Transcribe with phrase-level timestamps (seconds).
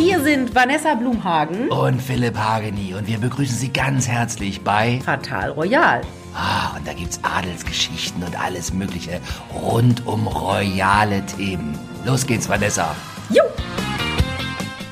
[0.00, 5.50] Hier sind Vanessa Blumhagen und Philipp Hageni und wir begrüßen Sie ganz herzlich bei Fatal
[5.50, 6.00] Royal.
[6.34, 9.20] Ah, und da gibt's Adelsgeschichten und alles Mögliche
[9.52, 11.78] rund um royale Themen.
[12.06, 12.96] Los geht's, Vanessa.
[13.28, 13.42] Jo!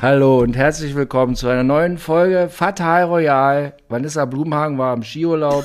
[0.02, 3.72] Hallo und herzlich willkommen zu einer neuen Folge Fatal Royal.
[3.88, 5.64] Vanessa Blumhagen war im Skiurlaub.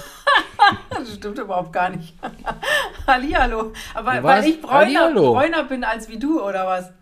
[0.90, 2.14] das stimmt überhaupt gar nicht.
[3.08, 3.74] Hallihallo.
[3.94, 6.94] Aber Du weil ich bräuner, bräuner bin als wie du, oder was?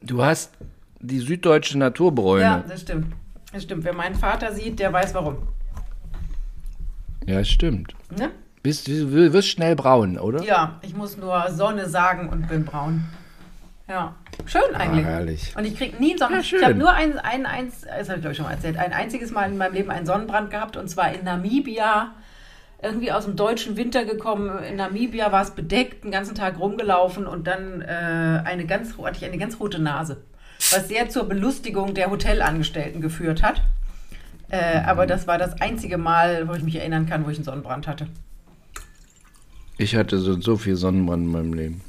[0.00, 0.52] Du hast
[1.00, 2.42] die süddeutsche Naturbräune.
[2.42, 3.14] Ja, das stimmt.
[3.52, 3.84] Das stimmt.
[3.84, 5.38] Wer meinen Vater sieht, der weiß warum.
[7.26, 7.94] Ja, stimmt.
[8.16, 8.30] Ne?
[8.62, 10.42] Bist, du wirst schnell braun, oder?
[10.42, 13.04] Ja, ich muss nur Sonne sagen und bin braun.
[13.88, 15.06] Ja, schön eigentlich.
[15.06, 15.54] Ah, herrlich.
[15.56, 16.34] Und ich krieg nie einen Sonnen.
[16.34, 18.76] Ja, ich habe nur ein, ein, eins, das habe ich glaube ich schon mal erzählt,
[18.76, 22.14] ein einziges Mal in meinem Leben einen Sonnenbrand gehabt und zwar in Namibia.
[22.80, 24.62] Irgendwie aus dem deutschen Winter gekommen.
[24.62, 29.16] In Namibia war es bedeckt, den ganzen Tag rumgelaufen und dann äh, eine ganz, hatte
[29.16, 30.22] ich eine ganz rote Nase.
[30.70, 33.62] Was sehr zur Belustigung der Hotelangestellten geführt hat.
[34.50, 37.44] Äh, aber das war das einzige Mal, wo ich mich erinnern kann, wo ich einen
[37.44, 38.08] Sonnenbrand hatte.
[39.76, 41.80] Ich hatte so, so viel Sonnenbrand in meinem Leben.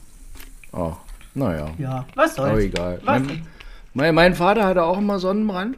[0.72, 0.94] Oh,
[1.34, 1.72] naja.
[1.78, 2.52] Ja, was soll's.
[2.52, 3.00] Aber egal.
[3.04, 3.22] Was?
[3.22, 3.48] Mein,
[3.94, 5.78] mein, mein Vater hatte auch immer Sonnenbrand.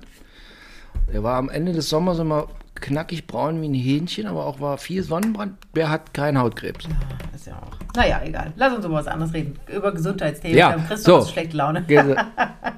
[1.11, 4.77] Er war am Ende des Sommers immer knackig braun wie ein Hähnchen, aber auch war
[4.77, 5.57] viel Sonnenbrand.
[5.75, 6.87] Der hat keinen Hautkrebs.
[7.33, 7.80] Ist ja auch.
[7.95, 8.53] Naja, egal.
[8.55, 9.59] Lass uns über was anderes reden.
[9.67, 10.57] Über Gesundheitsthemen.
[10.57, 11.23] Ja, Dann kriegst so.
[11.25, 11.85] schlechte Laune.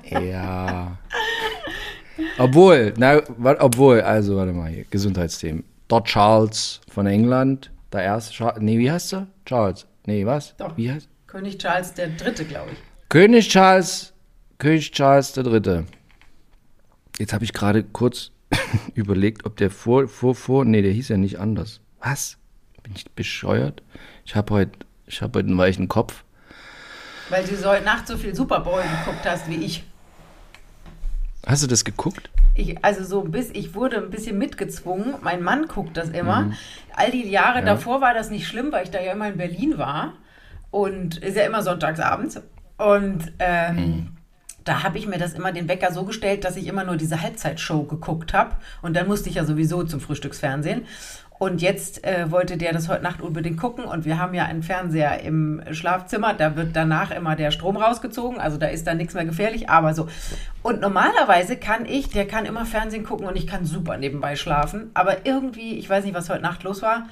[0.09, 0.97] Ja.
[2.37, 3.21] Obwohl, na,
[3.59, 5.63] obwohl, also warte mal hier, Gesundheitsthemen.
[5.87, 9.27] Dort Charles von England, der erste, Charles, nee, wie heißt er?
[9.45, 9.87] Charles.
[10.05, 10.55] Nee, was?
[10.57, 10.75] Doch.
[10.77, 11.07] Wie heißt?
[11.27, 12.77] König Charles der Dritte, glaube ich.
[13.09, 14.13] König Charles,
[14.57, 15.85] König Charles der Dritte.
[17.17, 18.31] Jetzt habe ich gerade kurz
[18.93, 21.81] überlegt, ob der vor, vor, vor, nee, der hieß ja nicht anders.
[21.99, 22.37] Was?
[22.83, 23.81] Bin ich bescheuert?
[24.25, 24.71] Ich habe heute,
[25.07, 26.23] ich habe heute einen weichen Kopf.
[27.29, 29.83] Weil du so heute Nacht so viel Super Bowl geguckt hast wie ich.
[31.45, 32.29] Hast du das geguckt?
[32.55, 32.83] ich.
[32.85, 35.15] Also so bis ich wurde ein bisschen mitgezwungen.
[35.21, 36.51] Mein Mann guckt das immer.
[36.95, 37.65] All die Jahre Ja.
[37.65, 40.13] davor war das nicht schlimm, weil ich da ja immer in Berlin war.
[40.69, 42.41] Und ist ja immer sonntagsabends.
[42.77, 44.09] Und ähm,
[44.63, 47.21] da habe ich mir das immer den Wecker so gestellt, dass ich immer nur diese
[47.21, 48.55] Halbzeitshow geguckt habe.
[48.81, 50.85] Und dann musste ich ja sowieso zum Frühstücksfernsehen.
[51.39, 53.85] Und jetzt äh, wollte der das heute Nacht unbedingt gucken.
[53.85, 56.33] Und wir haben ja einen Fernseher im Schlafzimmer.
[56.33, 58.39] Da wird danach immer der Strom rausgezogen.
[58.39, 59.69] Also da ist dann nichts mehr gefährlich.
[59.69, 60.07] Aber so.
[60.61, 64.91] Und normalerweise kann ich, der kann immer Fernsehen gucken und ich kann super nebenbei schlafen.
[64.93, 67.03] Aber irgendwie, ich weiß nicht, was heute Nacht los war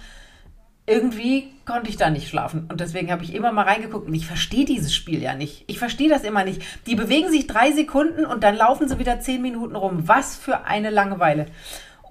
[0.88, 2.66] irgendwie konnte ich da nicht schlafen.
[2.70, 4.08] Und deswegen habe ich immer mal reingeguckt.
[4.08, 5.64] Und ich verstehe dieses Spiel ja nicht.
[5.68, 6.62] Ich verstehe das immer nicht.
[6.88, 10.08] Die bewegen sich drei Sekunden und dann laufen sie wieder zehn Minuten rum.
[10.08, 11.46] Was für eine Langeweile.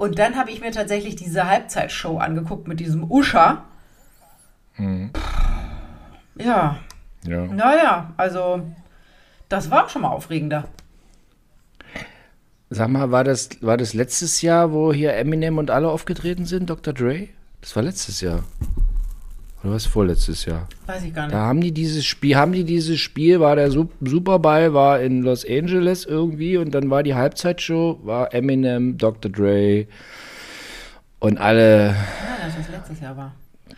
[0.00, 3.64] Und dann habe ich mir tatsächlich diese Halbzeitshow angeguckt mit diesem Usha.
[6.38, 6.78] Ja,
[7.24, 7.44] Ja.
[7.44, 8.62] naja, also
[9.50, 10.64] das war schon mal aufregender.
[12.70, 16.70] Sag mal, war das, war das letztes Jahr, wo hier Eminem und alle aufgetreten sind,
[16.70, 16.94] Dr.
[16.94, 17.28] Dre?
[17.60, 18.42] Das war letztes Jahr.
[19.62, 20.66] Oder was vorletztes Jahr?
[20.87, 21.34] Weiß ich gar nicht.
[21.34, 25.22] Da haben die dieses Spiel, haben die dieses Spiel, war der Sup- Superball, war in
[25.22, 29.31] Los Angeles irgendwie und dann war die Halbzeitshow, war Eminem, Dr.
[29.31, 29.87] Dre
[31.19, 31.94] und alle, Ja,
[32.56, 33.32] das letztes Jahr war.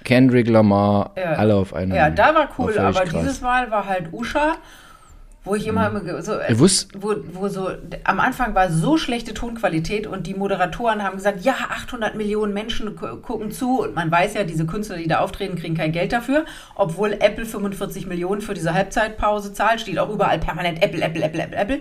[0.04, 1.32] Kendrick Lamar, Ja.
[1.34, 1.94] alle auf einer.
[1.94, 3.20] Ja, da war cool, aber krass.
[3.20, 4.54] dieses Mal war halt Usha,
[5.44, 7.70] wo ich immer immer so, wusst- wo, wo so,
[8.04, 12.94] am Anfang war so schlechte Tonqualität und die Moderatoren haben gesagt, ja, 800 Millionen Menschen
[12.96, 16.12] gu- gucken zu und man weiß ja, diese Künstler, die da auftreten, kriegen kein Geld
[16.12, 16.44] dafür,
[16.76, 21.42] obwohl Apple 45 Millionen für diese Halbzeitpause zahlt, steht auch überall permanent Apple, Apple, Apple,
[21.42, 21.80] Apple, Apple.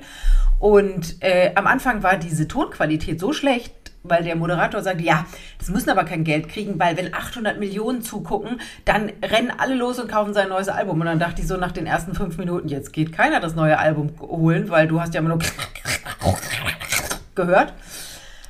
[0.60, 3.74] Und äh, am Anfang war diese Tonqualität so schlecht,
[4.04, 5.26] weil der Moderator sagte, ja,
[5.60, 10.00] das müssen aber kein Geld kriegen, weil wenn 800 Millionen zugucken, dann rennen alle los
[10.00, 11.00] und kaufen sein neues Album.
[11.00, 13.78] Und dann dachte ich so nach den ersten fünf Minuten, jetzt geht keiner das neue
[13.78, 15.40] Album holen, weil du hast ja immer nur
[17.36, 17.74] gehört.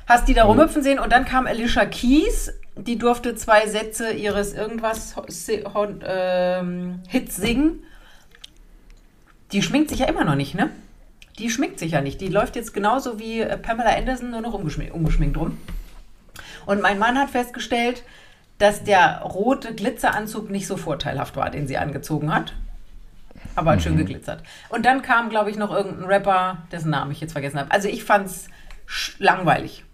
[0.06, 4.54] Hast die da rumhüpfen sehen und dann kam Alicia Keys, die durfte zwei Sätze ihres
[4.54, 5.14] irgendwas
[6.02, 7.82] ähm, Hits singen.
[9.52, 10.70] Die schminkt sich ja immer noch nicht, ne?
[11.38, 12.20] Die schminkt sich ja nicht.
[12.20, 15.58] Die läuft jetzt genauso wie äh, Pamela Anderson, nur noch ungeschminkt, ungeschminkt rum.
[16.66, 18.02] Und mein Mann hat festgestellt,
[18.58, 22.54] dass der rote Glitzeranzug nicht so vorteilhaft war, den sie angezogen hat.
[23.56, 24.42] Aber hat schön geglitzert.
[24.68, 27.70] Und dann kam, glaube ich, noch irgendein Rapper, dessen Namen ich jetzt vergessen habe.
[27.70, 28.46] Also ich fand's
[28.88, 29.84] sch- langweilig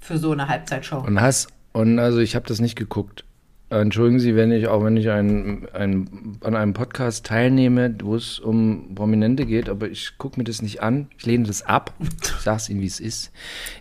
[0.00, 0.98] für so eine Halbzeitshow.
[0.98, 3.24] Und hast, und also ich habe das nicht geguckt.
[3.70, 8.38] Entschuldigen Sie, wenn ich, auch wenn ich ein, ein, an einem Podcast teilnehme, wo es
[8.38, 11.08] um Prominente geht, aber ich gucke mir das nicht an.
[11.18, 11.92] Ich lehne das ab.
[12.00, 13.30] Ich sage es Ihnen, wie es ist.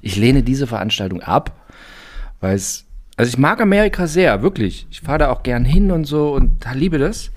[0.01, 1.55] Ich lehne diese Veranstaltung ab,
[2.41, 2.85] weil es,
[3.15, 4.87] also ich mag Amerika sehr, wirklich.
[4.89, 7.31] Ich fahre da auch gern hin und so und liebe das.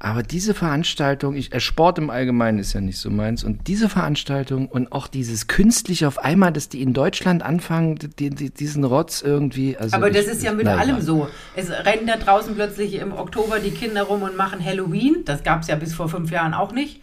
[0.00, 3.42] Aber diese Veranstaltung, ich, äh, Sport im Allgemeinen ist ja nicht so meins.
[3.42, 8.30] Und diese Veranstaltung und auch dieses künstliche auf einmal, dass die in Deutschland anfangen, die,
[8.30, 9.76] die, diesen Rotz irgendwie.
[9.76, 11.28] Also Aber das ich- ist ja mit na, allem so.
[11.56, 15.24] Es rennen da draußen plötzlich im Oktober die Kinder rum und machen Halloween.
[15.24, 17.00] Das gab es ja bis vor fünf Jahren auch nicht.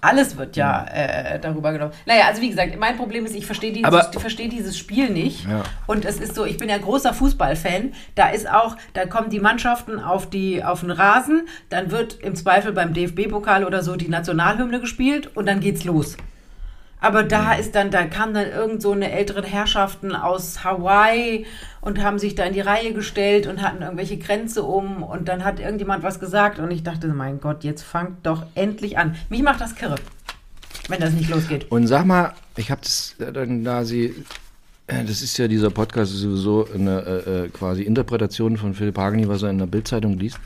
[0.00, 1.92] Alles wird ja äh, darüber genommen.
[2.06, 5.46] Naja, also wie gesagt, mein Problem ist, ich verstehe dieses, verstehe dieses Spiel nicht.
[5.46, 5.62] Ja.
[5.86, 7.92] Und es ist so, ich bin ja großer Fußballfan.
[8.14, 12.34] Da ist auch, da kommen die Mannschaften auf, die, auf den Rasen, dann wird im
[12.34, 16.16] Zweifel beim DFB-Pokal oder so die Nationalhymne gespielt und dann geht's los.
[17.00, 21.46] Aber da ist dann, da kamen dann irgend so eine älteren Herrschaften aus Hawaii
[21.80, 25.44] und haben sich da in die Reihe gestellt und hatten irgendwelche Grenze um und dann
[25.44, 29.16] hat irgendjemand was gesagt und ich dachte, mein Gott, jetzt fangt doch endlich an.
[29.30, 29.96] Mich macht das kirre,
[30.88, 31.70] wenn das nicht losgeht.
[31.70, 34.14] Und sag mal, ich habe das äh, dann da sie.
[34.86, 38.98] äh, Das ist ja dieser Podcast ist sowieso eine äh, äh, quasi Interpretation von Philipp
[38.98, 40.38] Hageni, was er in der Bildzeitung liest.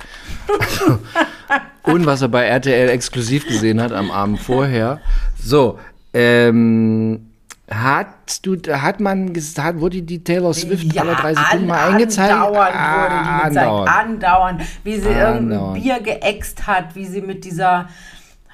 [1.83, 5.01] Und was er bei RTL exklusiv gesehen hat am Abend vorher.
[5.39, 5.79] So,
[6.14, 7.31] ähm,
[7.70, 8.06] hat
[8.46, 12.32] du, hat man gesagt, wurde die Taylor Swift alle drei Sekunden mal an- eingezeigt?
[12.32, 13.56] Andauernd wurde die gezeigt.
[13.66, 13.90] andauernd.
[13.90, 14.62] Andauernd.
[14.84, 15.82] Wie sie irgendein Andauernd.
[15.82, 17.88] Bier geäxt hat, wie sie mit dieser,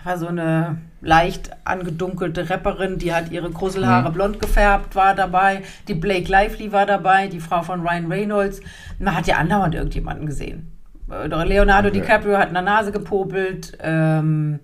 [0.04, 4.14] war so eine leicht angedunkelte Rapperin, die hat ihre Kruselhaare Mhm.
[4.14, 5.62] blond gefärbt, war dabei.
[5.88, 8.60] Die Blake Lively war dabei, die Frau von Ryan Reynolds.
[8.98, 10.70] Man hat ja andauernd irgendjemanden gesehen.
[11.08, 13.76] Leonardo DiCaprio hat in der Nase gepopelt.
[13.82, 14.60] Ähm,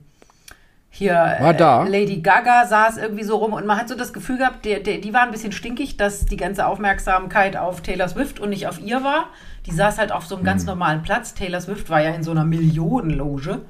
[0.96, 1.43] hier äh?
[1.88, 4.98] Lady Gaga saß irgendwie so rum und man hat so das Gefühl gehabt, der, der,
[4.98, 8.81] die war ein bisschen stinkig, dass die ganze Aufmerksamkeit auf Taylor Swift und nicht auf
[8.81, 9.26] ihr war.
[9.66, 10.69] Die saß halt auf so einem ganz Mhm.
[10.70, 11.34] normalen Platz.
[11.34, 13.62] Taylor Swift war ja in so einer Millionenloge.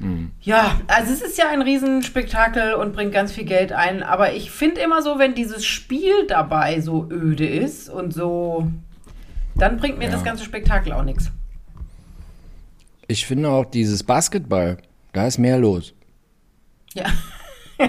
[0.00, 0.30] Mhm.
[0.40, 4.02] Ja, also es ist ja ein Riesenspektakel und bringt ganz viel Geld ein.
[4.02, 8.66] Aber ich finde immer so, wenn dieses Spiel dabei so öde ist und so,
[9.56, 10.10] dann bringt mir Ja.
[10.12, 11.30] das ganze Spektakel auch nichts.
[13.06, 14.78] Ich finde auch dieses Basketball,
[15.12, 15.92] da ist mehr los.
[16.94, 17.04] Ja.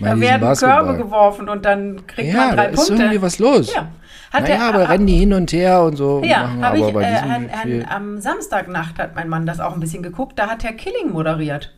[0.00, 0.84] Da werden Basketball.
[0.84, 2.94] Körbe geworfen und dann kriegt Ja, man da drei ist Punkte.
[3.02, 3.74] irgendwie was los.
[3.74, 3.88] Ja.
[4.32, 6.22] Hat naja, der- aber rennen die hin und her und so.
[6.24, 9.44] Ja, habe aber ich bei äh, diesem an, Spiel, an, am Samstagnacht hat mein Mann
[9.44, 10.38] das auch ein bisschen geguckt.
[10.38, 11.74] Da hat Herr Killing moderiert.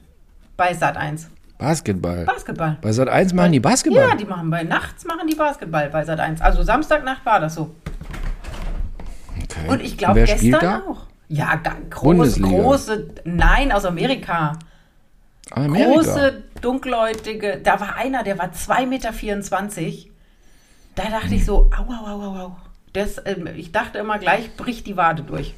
[0.58, 1.30] Bei Sat 1.
[1.56, 2.24] Basketball.
[2.26, 2.76] Basketball.
[2.82, 4.08] Bei Sat 1 machen die Basketball.
[4.10, 6.42] Ja, die machen bei nachts machen die Basketball bei Sat 1.
[6.42, 7.74] Also Samstagnacht war das so.
[9.36, 9.68] okay.
[9.68, 10.82] Und ich glaube wer gestern spielt da?
[10.88, 11.06] auch.
[11.28, 12.48] Ja, ganz groß, Bundesliga.
[12.62, 14.52] große, nein, aus Amerika.
[15.50, 15.94] Amerika.
[15.94, 20.10] Große, dunkelhäutige, da war einer, der war 2,24 Meter.
[20.94, 22.56] Da dachte ich so, au, au, au, au, au.
[22.92, 25.54] Das, ähm, ich dachte immer, gleich bricht die Wade durch.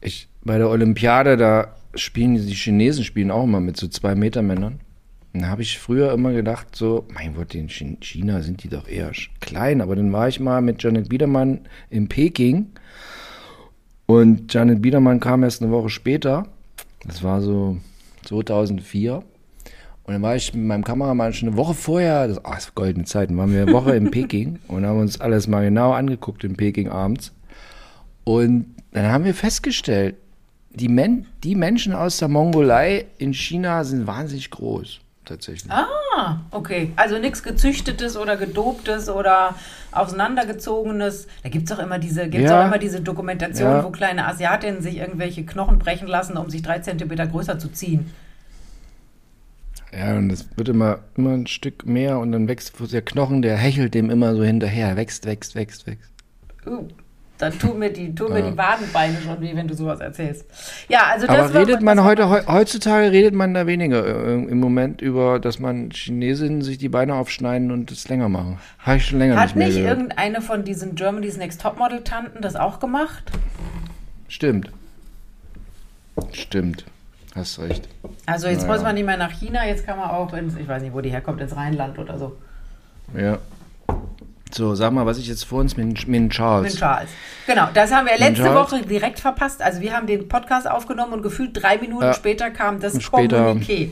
[0.00, 4.42] Ich, bei der Olympiade, da spielen die Chinesen spielen auch immer mit so zwei Meter
[4.42, 4.80] Männern.
[5.32, 8.68] Und da habe ich früher immer gedacht, so, mein Gott, in Chi- China sind die
[8.68, 9.80] doch eher klein.
[9.80, 12.66] Aber dann war ich mal mit Janet Biedermann in Peking.
[14.06, 16.46] Und Janet Biedermann kam erst eine Woche später.
[17.06, 17.78] Das war so
[18.24, 19.22] 2004.
[20.04, 22.74] Und dann war ich mit meinem Kameramann schon eine Woche vorher, das, ah, das war
[22.74, 26.44] goldene Zeiten, waren wir eine Woche in Peking und haben uns alles mal genau angeguckt
[26.44, 27.32] in Peking abends.
[28.24, 30.16] Und dann haben wir festgestellt,
[30.70, 35.70] die, Men die Menschen aus der Mongolei in China sind wahnsinnig groß, tatsächlich.
[35.72, 36.92] Ah, okay.
[36.96, 39.54] Also nichts gezüchtetes oder gedobtes oder
[39.92, 41.26] auseinandergezogenes.
[41.42, 42.62] Da gibt es auch immer diese, gibt's Ja.
[42.62, 43.84] auch immer diese Dokumentation, Ja.
[43.84, 48.10] wo kleine Asiatinnen sich irgendwelche Knochen brechen lassen, um sich drei Zentimeter größer zu ziehen.
[49.96, 53.56] Ja, und das wird immer, immer ein Stück mehr und dann wächst der Knochen, der
[53.56, 56.10] hechelt dem immer so hinterher, wächst, wächst, wächst, wächst.
[56.66, 56.88] Uh,
[57.38, 58.50] dann tun mir die, tun mir Ja.
[58.50, 60.44] die Wadenbeine schon weh, wenn du sowas erzählst.
[60.88, 64.60] Ja, also das Aber redet man heute, heu- heutzutage redet man da weniger äh, im
[64.60, 68.58] Moment über, dass man Chinesinnen sich die Beine aufschneiden und das länger machen.
[68.78, 69.98] Habe ich schon länger Hat nicht mehr nicht gehört.
[69.98, 73.24] irgendeine von diesen Germany's Next Topmodel-Tanten das auch gemacht?
[74.28, 74.70] Stimmt.
[76.32, 76.84] Stimmt.
[77.34, 77.88] Hast recht.
[78.26, 78.72] Also jetzt Naja.
[78.74, 81.00] muss man nicht mehr nach China, jetzt kann man auch ins, ich weiß nicht, wo
[81.00, 82.36] die herkommt, ins Rheinland oder so.
[83.18, 83.38] Ja.
[84.54, 86.72] So, sag mal, was ich jetzt vor uns mit, mit Charles.
[86.74, 87.10] Mit Charles.
[87.46, 88.54] Genau, das haben wir letzte?
[88.54, 89.60] Woche direkt verpasst.
[89.60, 92.14] Also wir haben den Podcast aufgenommen und gefühlt drei Minuten Ja.
[92.14, 93.88] später kam das Kommuniqué.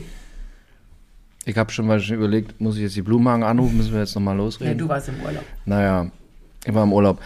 [1.45, 4.35] Ich habe schon mal überlegt, muss ich jetzt die Blumenhagen anrufen, müssen wir jetzt nochmal
[4.37, 4.77] Ja, losreden?
[4.77, 5.43] du warst im Urlaub.
[5.65, 6.07] Naja,
[6.65, 7.19] ich war im Urlaub.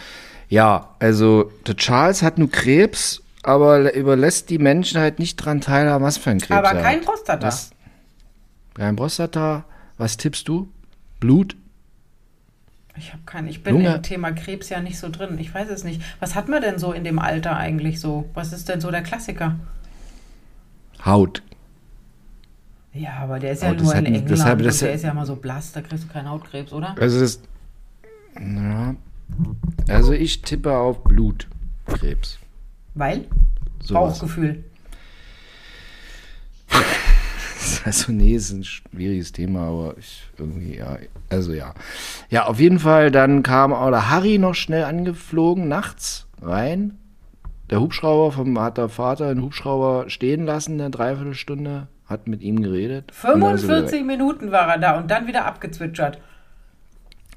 [0.48, 6.04] Ja, also der Charles hat nur Krebs, aber überlässt die Menschen halt nicht dran teilhaben,
[6.04, 7.02] was für ein Krebs Aber er kein.
[7.02, 7.46] Prostata.
[7.46, 7.70] Was?
[8.74, 9.64] Kein Prostata.
[9.96, 10.68] Was tippst du?
[11.20, 11.54] Blut?
[12.98, 13.94] Ich habe keinen, ich bin Lunge.
[13.96, 15.38] im Thema Krebs ja nicht so drin.
[15.38, 16.02] Ich weiß es nicht.
[16.20, 18.28] Was hat man denn so in dem Alter eigentlich so?
[18.34, 19.56] Was ist denn so der Klassiker?
[21.04, 21.42] Haut.
[22.92, 25.04] Ja, aber der ist ja das nur in hat nicht- England deshalb- das der ist
[25.04, 26.96] ja immer so blass, da kriegst du keinen Hautkrebs, oder?
[26.98, 27.40] Also das.
[28.40, 28.94] Ja.
[29.88, 32.38] Also ich tippe auf Blutkrebs.
[32.94, 33.26] Weil?
[33.80, 34.18] Sowas.
[34.18, 34.64] Bauchgefühl.
[37.84, 40.98] Also nee, ist ein schwieriges Thema, aber ich irgendwie, ja,
[41.30, 41.74] also ja.
[42.28, 46.98] Ja, auf jeden Fall, dann kam auch der Harry noch schnell angeflogen, nachts rein.
[47.70, 52.62] Der Hubschrauber vom, hat der Vater den Hubschrauber stehen lassen, eine Dreiviertelstunde, hat mit ihm
[52.62, 53.12] geredet.
[53.24, 56.16] und dann ist er wieder 45 Minuten war er da und dann wieder abgezwitschert.
[56.16, 56.22] weg.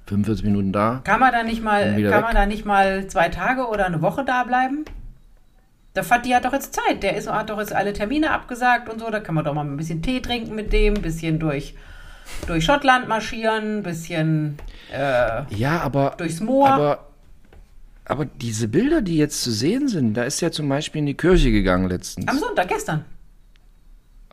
[0.08, 1.02] 45 Minuten da.
[1.04, 2.34] Kann man da nicht mal, kann wieder man weg.
[2.34, 4.86] da nicht mal zwei Tage oder eine Woche da bleiben?
[5.96, 7.04] Der Fatti hat doch jetzt Zeit.
[7.04, 9.10] Der ist, hat doch jetzt alle Termine abgesagt und so.
[9.10, 11.76] Da kann man doch mal ein bisschen Tee trinken mit dem, ein bisschen durch,
[12.48, 14.58] durch Schottland marschieren, ein bisschen
[14.94, 16.14] äh, Ja, aber.
[16.18, 16.70] durchs Moor.
[16.70, 17.08] Aber,
[18.06, 21.18] aber diese Bilder, die jetzt zu sehen sind, da ist ja zum Beispiel in die
[21.18, 22.28] Kirche gegangen letztens.
[22.28, 23.04] Am Sonntag, gestern.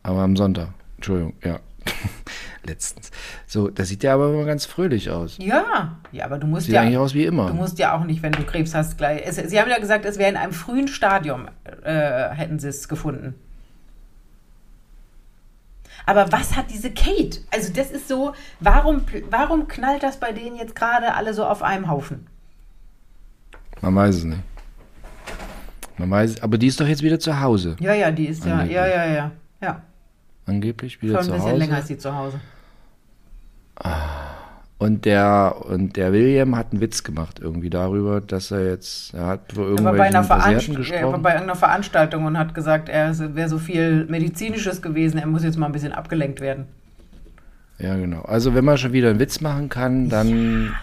[0.05, 0.69] Aber am Sonntag.
[0.97, 1.59] Entschuldigung, ja.
[2.69, 3.11] Letztens.
[3.47, 5.37] So, das sieht ja aber immer ganz fröhlich aus.
[5.39, 6.83] Ja, ja, aber du musst Sieht ja.
[6.83, 7.53] eigentlich aus wie Du immer.
[7.55, 9.23] musst ja auch nicht, wenn du Krebs hast, gleich.
[9.25, 11.49] Es, sie haben ja gesagt, es wäre in einem frühen Stadium,
[11.83, 13.35] äh, hätten sie es gefunden.
[16.07, 17.41] Aber was hat diese Kate?
[17.53, 21.63] Also, das ist so, warum, warum knallt das bei denen jetzt gerade alle so auf
[21.63, 22.27] einem Haufen?
[23.81, 24.41] Man weiß es nicht.
[25.99, 27.77] Man weiß, aber die ist doch jetzt wieder zu Hause.
[27.81, 28.77] Ja, ja, die ist ja, Angeblich.
[28.77, 29.31] ja, ja, ja.
[29.61, 29.83] Ja,
[30.47, 31.59] Angeblich wieder schon ein bisschen Hause.
[31.59, 32.41] länger ist sie zu Hause.
[34.79, 39.27] Und der, und der William hat einen Witz gemacht irgendwie darüber, dass er jetzt, er
[39.27, 41.23] hat vor war bei einer, irgendwelchen Versehrten Veranst er war gesprochen.
[41.23, 45.57] bei irgendeiner Veranstaltung und hat gesagt, er wäre so viel Medizinisches gewesen, er muss jetzt
[45.59, 46.67] mal ein bisschen abgelenkt werden.
[47.81, 48.23] Ja, genau.
[48.23, 50.75] Also wenn man schon wieder einen Witz machen kann, dann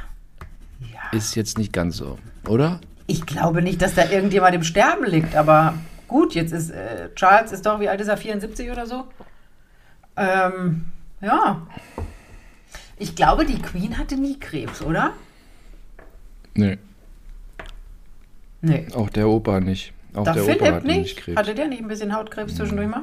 [0.82, 1.00] Ja.
[1.18, 2.18] ist jetzt nicht ganz so,
[2.50, 2.82] oder?
[3.08, 5.74] Ich glaube nicht, dass da irgendjemand im Sterben liegt, aber
[6.10, 9.06] gut, jetzt ist äh, Charles ist doch, wie alt ist er, 74 oder so?
[10.18, 10.86] Ähm,
[11.22, 11.62] ja.
[12.98, 15.12] Ich glaube, die Queen hatte nie Krebs, oder?
[16.54, 16.78] Nee,
[18.62, 18.88] Nee.
[18.96, 19.94] auch der Opa nicht.
[20.14, 20.98] Auch Da der Opa Philipp hatte nicht?
[21.00, 21.38] nicht Krebs.
[21.38, 23.02] Hatte der nicht ein bisschen Hautkrebs zwischendurch mal?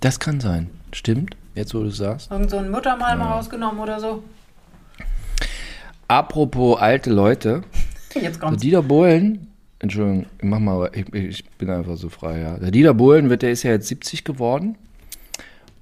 [0.00, 0.70] Das kann sein.
[0.92, 2.30] Stimmt, jetzt wo du es sagst.
[2.30, 4.22] Irgend so ein Muttermal mal rausgenommen oder so?
[6.08, 7.62] Apropos alte Leute,
[8.14, 8.62] Jetzt der kommt's.
[8.62, 12.58] Dieter Bohlen, Entschuldigung, ich mach mal, ich, ich bin einfach so frei, ja.
[12.58, 14.76] Der Dieter Bohlen wird, der ist ja jetzt 70 geworden.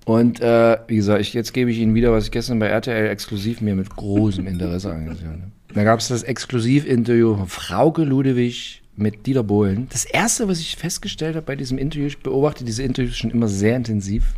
[0.05, 3.09] Und äh, wie gesagt, ich, jetzt gebe ich Ihnen wieder, was ich gestern bei RTL
[3.09, 5.53] exklusiv mir mit großem Interesse angesehen habe.
[5.75, 9.89] Da gab es das Exklusivinterview von Frauke Ludewig mit Dieter Bohlen.
[9.91, 13.49] Das erste, was ich festgestellt habe bei diesem Interview, ich beobachte diese Interviews schon immer
[13.49, 14.35] sehr intensiv.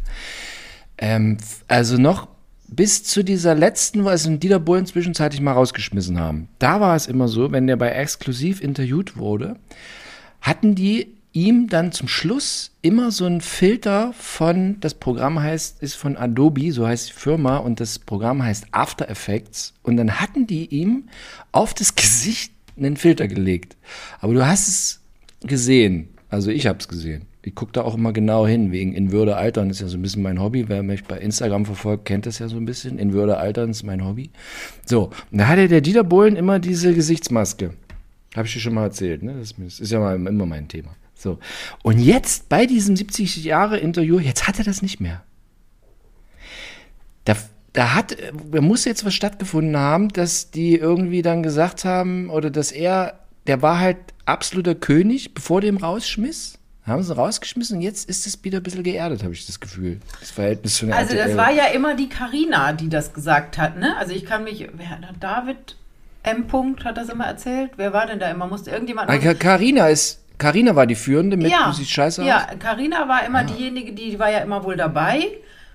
[0.99, 1.39] Ähm,
[1.69, 2.29] also noch
[2.69, 6.49] bis zu dieser letzten, wo sie Dieter Bohlen zwischenzeitlich mal rausgeschmissen haben.
[6.59, 9.57] Da war es immer so, wenn der bei Exklusiv interviewt wurde,
[10.41, 15.95] hatten die ihm dann zum Schluss immer so einen Filter von, das Programm heißt, ist
[15.95, 19.75] von Adobe, so heißt die Firma, und das Programm heißt After Effects.
[19.83, 21.05] Und dann hatten die ihm
[21.53, 23.77] auf das Gesicht einen Filter gelegt.
[24.21, 25.01] Aber du hast es
[25.43, 26.09] gesehen.
[26.29, 27.27] Also ich habe es gesehen.
[27.45, 30.03] Ich gucke da auch immer genau hin, wegen in Würde altern ist ja so ein
[30.03, 30.69] bisschen mein Hobby.
[30.69, 32.99] Wer mich bei Instagram verfolgt, kennt das ja so ein bisschen.
[32.99, 34.31] In Würde altern ist mein Hobby.
[34.87, 37.75] So, und da hatte der Dieter Bohlen immer diese Gesichtsmaske.
[38.37, 39.35] Habe ich dir schon mal erzählt, ne?
[39.39, 40.95] Das ist ja immer mein Thema.
[41.23, 41.39] So.
[41.83, 45.23] Und jetzt bei diesem 70 Jahre Interview, jetzt hat er das nicht mehr.
[47.25, 47.35] Da,
[47.73, 48.17] da hat,
[48.51, 53.21] da muss jetzt was stattgefunden haben, dass die irgendwie dann gesagt haben, oder dass er,
[53.47, 56.59] der war halt absoluter König, bevor der ihm rausschmiss.
[56.85, 60.01] Haben sie rausgeschmissen und jetzt ist es wieder ein bisschen geerdet, habe ich das Gefühl.
[60.19, 61.37] Das Verhältnis zu einer Also das RTL.
[61.37, 63.97] war ja immer die Karina, die das gesagt hat, ne?
[63.99, 65.77] Also ich kann mich, wer hat David
[66.25, 66.49] M.
[66.49, 67.71] Punkt hat das immer erzählt?
[67.77, 68.49] Wer war denn da immer?
[68.49, 72.37] Musste irgendjemand Ah, Ka- Carina ist, Carina war die Führende mit, du siehst scheiße ja,
[72.37, 72.43] aus.
[72.51, 72.55] Ah.
[72.59, 75.29] Carina war immer diejenige, die war ja immer wohl dabei.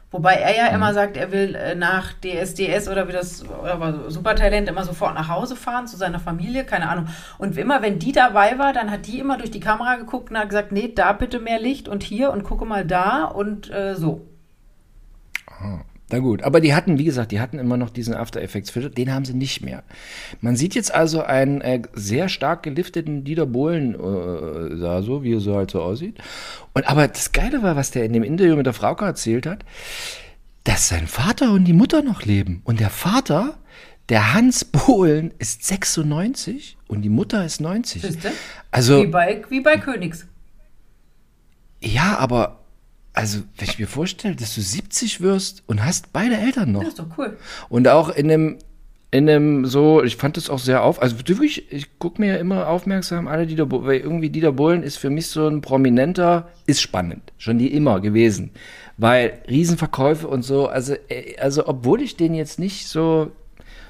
[0.09, 0.75] Wobei er ja Mhm.
[0.75, 5.27] immer sagt, er will äh, nach DSDS oder wie das oder Supertalent immer sofort nach
[5.27, 7.07] Hause fahren zu seiner Familie, keine Ahnung.
[7.37, 10.37] Und immer wenn die dabei war, dann hat die immer durch die Kamera geguckt und
[10.37, 13.95] hat gesagt, nee, da bitte mehr Licht und hier und gucke mal da und äh,
[13.95, 14.21] so.
[16.09, 18.89] Na gut, aber die hatten, wie gesagt, die hatten immer noch diesen After Effects Filter,
[18.89, 19.83] den haben sie nicht mehr.
[20.39, 25.33] Man sieht jetzt also einen äh, sehr stark gelifteten Dieter Bohlen äh, da so, wie
[25.33, 26.17] er so halt so aussieht.
[26.73, 29.65] Und aber das Geile war, was der in dem Interview mit der Frauke erzählt hat,
[30.63, 32.61] dass sein Vater und die Mutter noch leben.
[32.63, 33.57] Und der Vater,
[34.07, 38.01] der Hans Bohlen, ist 96 und die Mutter ist 90.
[38.01, 38.31] Siehste?
[38.71, 40.25] Also Wie bei, wie bei Königs.
[41.81, 42.59] ja, aber
[43.17, 46.81] also wenn ich mir vorstelle, dass du 70 wirst und hast beide Eltern noch.
[46.81, 47.35] Das ist doch cool.
[47.67, 48.57] Und auch in dem,
[49.09, 52.35] in dem so, ich fand das auch sehr auf, also wirklich, ich gucke mir ja
[52.35, 56.49] immer aufmerksam alle Dieter Bohlen, weil irgendwie Dieter Bohlen ist für mich so ein prominenter,
[56.67, 58.51] ist spannend, schon die immer gewesen,
[58.97, 63.31] weil Riesenverkäufe und so, also, äh, also obwohl ich den jetzt nicht so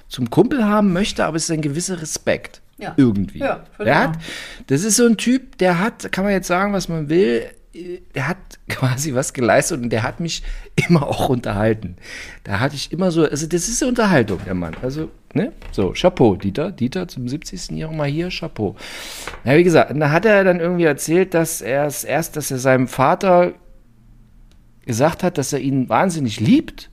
[0.07, 2.61] zum Kumpel haben möchte, aber es ist ein gewisser Respekt.
[2.77, 2.93] Ja.
[2.95, 3.39] Irgendwie.
[3.39, 3.97] Ja, der genau.
[3.97, 4.19] hat,
[4.67, 8.27] das ist so ein Typ, der hat, kann man jetzt sagen, was man will, der
[8.27, 8.37] hat
[8.69, 10.43] quasi was geleistet und der hat mich
[10.87, 11.97] immer auch unterhalten.
[12.43, 14.75] Da hatte ich immer so, also das ist Unterhaltung, der Mann.
[14.81, 15.53] Also, ne?
[15.71, 16.71] So, Chapeau, Dieter.
[16.71, 17.71] Dieter zum 70.
[17.71, 18.75] Jahr mal hier, Chapeau.
[19.43, 22.57] Ja, wie gesagt, da hat er dann irgendwie erzählt, dass er es erst, dass er
[22.57, 23.53] seinem Vater
[24.85, 26.89] gesagt hat, dass er ihn wahnsinnig liebt.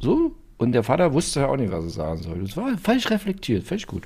[0.00, 0.32] So.
[0.56, 2.38] Und der Vater wusste ja auch nicht, was er sagen soll.
[2.42, 4.04] Das war falsch reflektiert, völlig gut.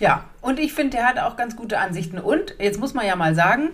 [0.00, 2.18] Ja, und ich finde, der hat auch ganz gute Ansichten.
[2.18, 3.70] Und jetzt muss man ja mal sagen,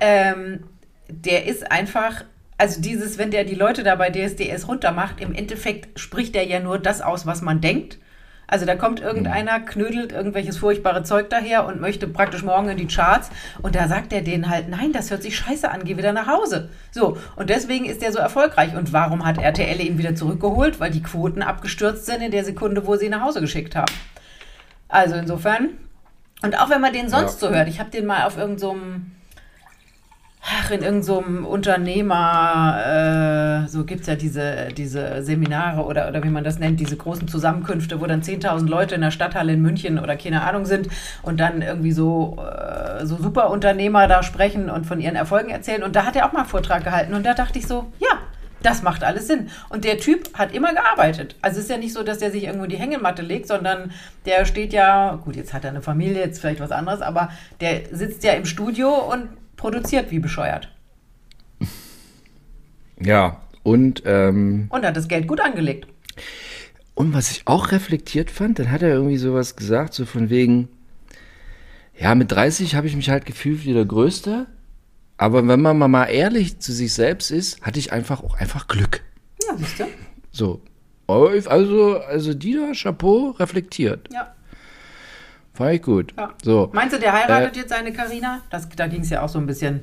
[0.00, 0.64] ähm,
[1.08, 2.24] der ist einfach,
[2.58, 6.60] also dieses, wenn der die Leute da bei DSDS runtermacht, im Endeffekt spricht der ja
[6.60, 7.98] nur das aus, was man denkt.
[8.46, 12.88] Also da kommt irgendeiner, knödelt irgendwelches furchtbare Zeug daher und möchte praktisch morgen in die
[12.88, 13.30] Charts.
[13.62, 16.26] Und da sagt er denen halt, nein, das hört sich scheiße an, geh wieder nach
[16.26, 16.68] Hause.
[16.90, 18.74] So, und deswegen ist er so erfolgreich.
[18.76, 20.80] Und warum hat RTL ihn wieder zurückgeholt?
[20.80, 23.92] Weil die Quoten abgestürzt sind in der Sekunde, wo sie ihn nach Hause geschickt haben.
[24.88, 25.68] Also insofern.
[26.42, 27.48] Und auch wenn man den sonst Ja.
[27.48, 29.12] so hört, ich habe den mal auf irgendeinem,
[30.42, 36.30] ach, in irgendeinem Unternehmer, äh, so gibt es ja diese, diese Seminare oder, oder wie
[36.30, 39.98] man das nennt, diese großen Zusammenkünfte, wo dann 10.000 Leute in der Stadthalle in München
[39.98, 40.88] oder keine Ahnung sind
[41.22, 45.82] und dann irgendwie so, äh, so Superunternehmer da sprechen und von ihren Erfolgen erzählen.
[45.82, 48.08] Und da hat er auch mal einen Vortrag gehalten und da dachte ich so, ja,
[48.62, 49.48] das macht alles Sinn.
[49.70, 51.36] Und der Typ hat immer gearbeitet.
[51.40, 53.92] Also es ist ja nicht so, dass der sich irgendwo in die Hängematte legt, sondern
[54.26, 57.30] der steht ja, gut, jetzt hat er eine Familie, jetzt vielleicht was anderes, aber
[57.60, 59.28] der sitzt ja im Studio und
[59.60, 60.68] produziert wie bescheuert.
[62.98, 65.86] Ja, und, ähm, Und hat das Geld gut angelegt.
[66.94, 70.68] und was ich auch reflektiert fand, dann hat er irgendwie sowas gesagt, so von wegen,
[71.98, 74.46] ja, mit 30 habe ich mich halt gefühlt wie der Größte,
[75.16, 79.02] aber wenn man mal ehrlich zu sich selbst ist, hatte ich einfach auch einfach Glück.
[79.46, 79.84] Ja, siehst du?
[80.30, 80.62] So.
[81.06, 84.08] Also, also Dieter, Chapeau, reflektiert.
[84.12, 84.34] Ja.
[85.60, 86.14] Fand ich gut.
[86.16, 86.30] ja.
[86.42, 86.70] So.
[86.72, 88.40] Meinst du, der heiratet jetzt seine Karina?
[88.48, 89.80] Das, da ging es ja auch so ein bisschen.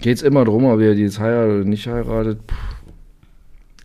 [0.00, 2.44] Geht's immer drum, ob er die jetzt heiratet oder nicht heiratet.
[2.48, 2.54] Puh.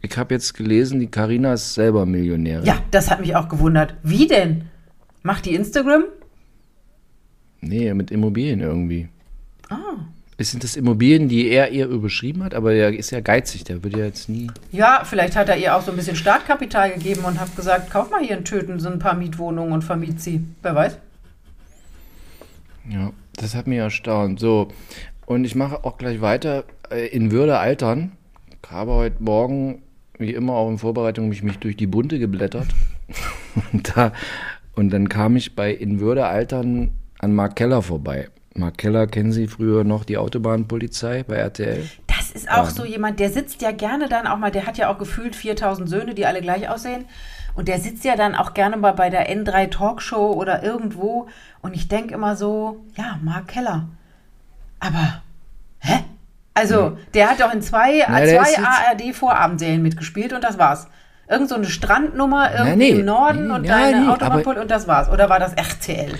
[0.01, 2.65] Ich habe jetzt gelesen, die Karina ist selber Millionärin.
[2.65, 3.93] Ja, das hat mich auch gewundert.
[4.01, 4.63] Wie denn?
[5.21, 6.05] Macht die Instagram?
[7.59, 9.07] Nee, mit Immobilien irgendwie.
[9.69, 9.77] Ah.
[10.41, 13.83] Es sind das Immobilien, die er ihr überschrieben hat, aber der ist ja geizig, der
[13.83, 14.47] würde ja jetzt nie.
[14.71, 18.09] Ja, vielleicht hat er ihr auch so ein bisschen Startkapital gegeben und hat gesagt, kauf
[18.09, 20.43] mal hier in Töten so ein paar Mietwohnungen und vermiet sie.
[20.63, 20.97] Wer weiß?
[22.89, 24.39] Ja, das hat mich erstaunt.
[24.39, 24.69] So,
[25.27, 28.13] und ich mache auch gleich weiter äh, in Würde altern.
[28.63, 29.83] Ich habe heute Morgen,
[30.17, 32.67] wie immer auch in Vorbereitung, mich, mich durch die Bunte geblättert.
[33.73, 34.11] und, da,
[34.75, 38.29] und dann kam ich bei In Würde altern an Mark Keller vorbei.
[38.53, 41.89] Mark Keller kennen Sie früher noch die Autobahnpolizei bei RTL?
[42.07, 44.89] Das ist auch so jemand, der sitzt ja gerne dann auch mal, der hat ja
[44.89, 47.05] auch gefühlt 4000 Söhne, die alle gleich aussehen.
[47.53, 51.27] Und der sitzt ja dann auch gerne mal bei der N3 Talkshow oder irgendwo.
[51.61, 53.87] Und ich denke immer so, ja, Mark Keller.
[54.79, 55.21] Aber,
[55.79, 55.99] hä?
[56.53, 60.87] Also, der hat doch in zwei, ist zwei ARD-Vorabendserien mitgespielt und das war's.
[61.29, 64.69] Irgend so eine Strandnummer irgendwie nee, im Norden nee, und ja, eine nee, Autobahnpol und
[64.69, 65.09] das war's.
[65.09, 66.11] Oder war das RTL?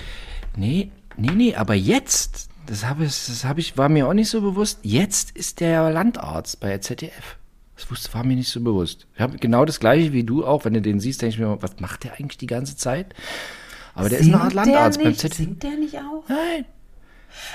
[0.56, 4.28] Nee, nee, nee, aber jetzt, das habe ich, das habe ich, war mir auch nicht
[4.28, 4.80] so bewusst.
[4.82, 7.36] Jetzt ist der Landarzt bei der ZDF.
[7.76, 9.06] Das wusste, war mir nicht so bewusst.
[9.14, 10.64] Ich habe genau das gleiche wie du auch.
[10.64, 13.14] Wenn du den siehst, denke ich mir, was macht der eigentlich die ganze Zeit?
[13.94, 15.20] Aber der ist eine Art Singt Landarzt der beim nicht?
[15.20, 15.36] ZDF.
[15.38, 16.28] Singt der nicht auch?
[16.28, 16.64] Nein.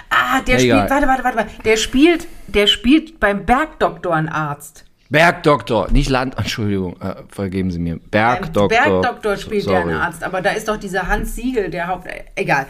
[0.09, 0.79] Ah, der Egal.
[0.79, 1.63] spielt, warte, warte, warte, warte.
[1.63, 4.85] Der spielt, der spielt beim Bergdoktor ein Arzt.
[5.09, 7.97] Bergdoktor, nicht Land, Entschuldigung, äh, vergeben Sie mir.
[7.97, 8.67] Bergdoktor.
[8.67, 9.85] Beim Bergdoktor spielt Sorry.
[9.85, 12.65] der ein Arzt, aber da ist doch dieser Hans Siegel, der Haupt, äh, egal.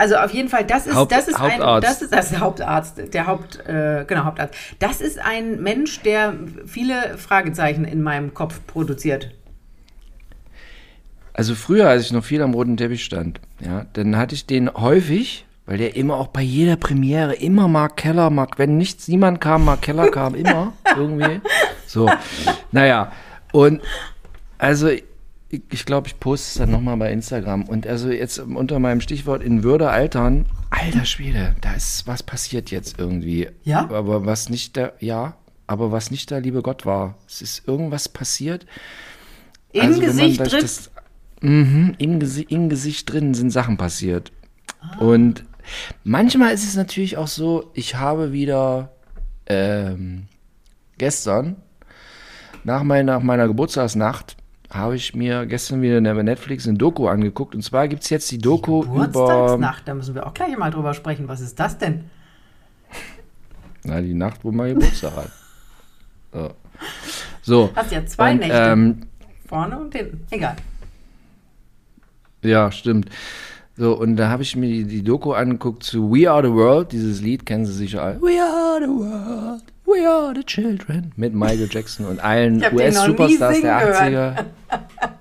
[0.00, 3.26] Also auf jeden Fall, das ist, Haupt- das ist ein, das ist das Hauptarzt, der
[3.26, 4.54] Haupt, äh, genau Hauptarzt.
[4.78, 6.32] Das ist ein Mensch, der
[6.64, 9.30] viele Fragezeichen in meinem Kopf produziert.
[11.34, 14.72] Also früher, als ich noch viel am roten Teppich stand, ja, dann hatte ich den
[14.72, 19.40] häufig, weil der immer auch bei jeder Premiere immer Mark Keller, Mark, wenn nichts, niemand
[19.40, 21.40] kam, Mark Keller kam immer irgendwie.
[21.86, 22.10] So,
[22.72, 23.12] naja,
[23.52, 23.82] und
[24.58, 24.88] also
[25.50, 27.64] ich, glaube, ich poste es dann nochmal bei Instagram.
[27.64, 32.70] Und also jetzt unter meinem Stichwort in Würde altern, alter Schwede, da ist was passiert
[32.70, 33.48] jetzt irgendwie.
[33.64, 33.88] Ja?
[33.90, 35.34] Aber was nicht da, ja,
[35.66, 37.16] aber was nicht der liebe Gott war.
[37.26, 38.64] Es ist irgendwas passiert.
[39.72, 40.60] Im Also, Gesicht drin.
[40.60, 40.90] das-
[41.42, 44.30] Mhm, im, Gesi im Gesicht drin sind Sachen passiert.
[44.98, 45.44] Und
[46.04, 48.92] manchmal ist es natürlich auch so, ich habe wieder
[49.46, 50.26] ähm,
[50.98, 51.56] gestern,
[52.62, 54.36] nach meiner, nach meiner Geburtstagsnacht,
[54.70, 57.54] habe ich mir gestern wieder in der Netflix eine Doku angeguckt.
[57.54, 59.06] Und zwar gibt es jetzt die Doku über.
[59.06, 61.28] Geburtstagsnacht, da müssen wir auch gleich mal drüber sprechen.
[61.28, 62.04] Was ist das denn?
[63.82, 65.30] Na, die Nacht, wo man Geburtstag hat.
[66.32, 66.54] So.
[67.42, 67.70] so.
[67.74, 68.54] Hast ja zwei Und, Nächte.
[68.56, 69.00] Ähm,
[69.48, 70.24] Vorne und hinten.
[70.30, 70.54] Egal.
[72.42, 73.10] Ja, stimmt.
[73.76, 76.92] So, und da habe ich mir die, die Doku angeguckt zu We Are the World,
[76.92, 78.22] dieses Lied kennen Sie sicher alle.
[78.22, 81.12] We are the world, we are the children.
[81.16, 84.44] Mit Michael Jackson und allen US-Superstars der singen 80er.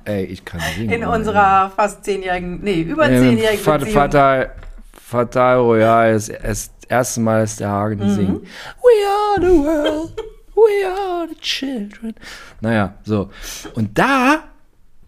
[0.06, 0.92] Ey, ich kann singen.
[0.92, 1.20] In Mann.
[1.20, 3.96] unserer fast zehnjährigen, nee, über Ähm, zehnjährigen Fat- Beziehung.
[4.02, 4.52] Fatal,
[4.94, 8.16] Fatal Royal ist das erste Mal, dass der Hagen Mhm.
[8.16, 8.42] singt.
[8.44, 10.14] We are the world,
[10.56, 12.14] we are the children.
[12.62, 13.30] Naja, so.
[13.76, 14.44] Und da,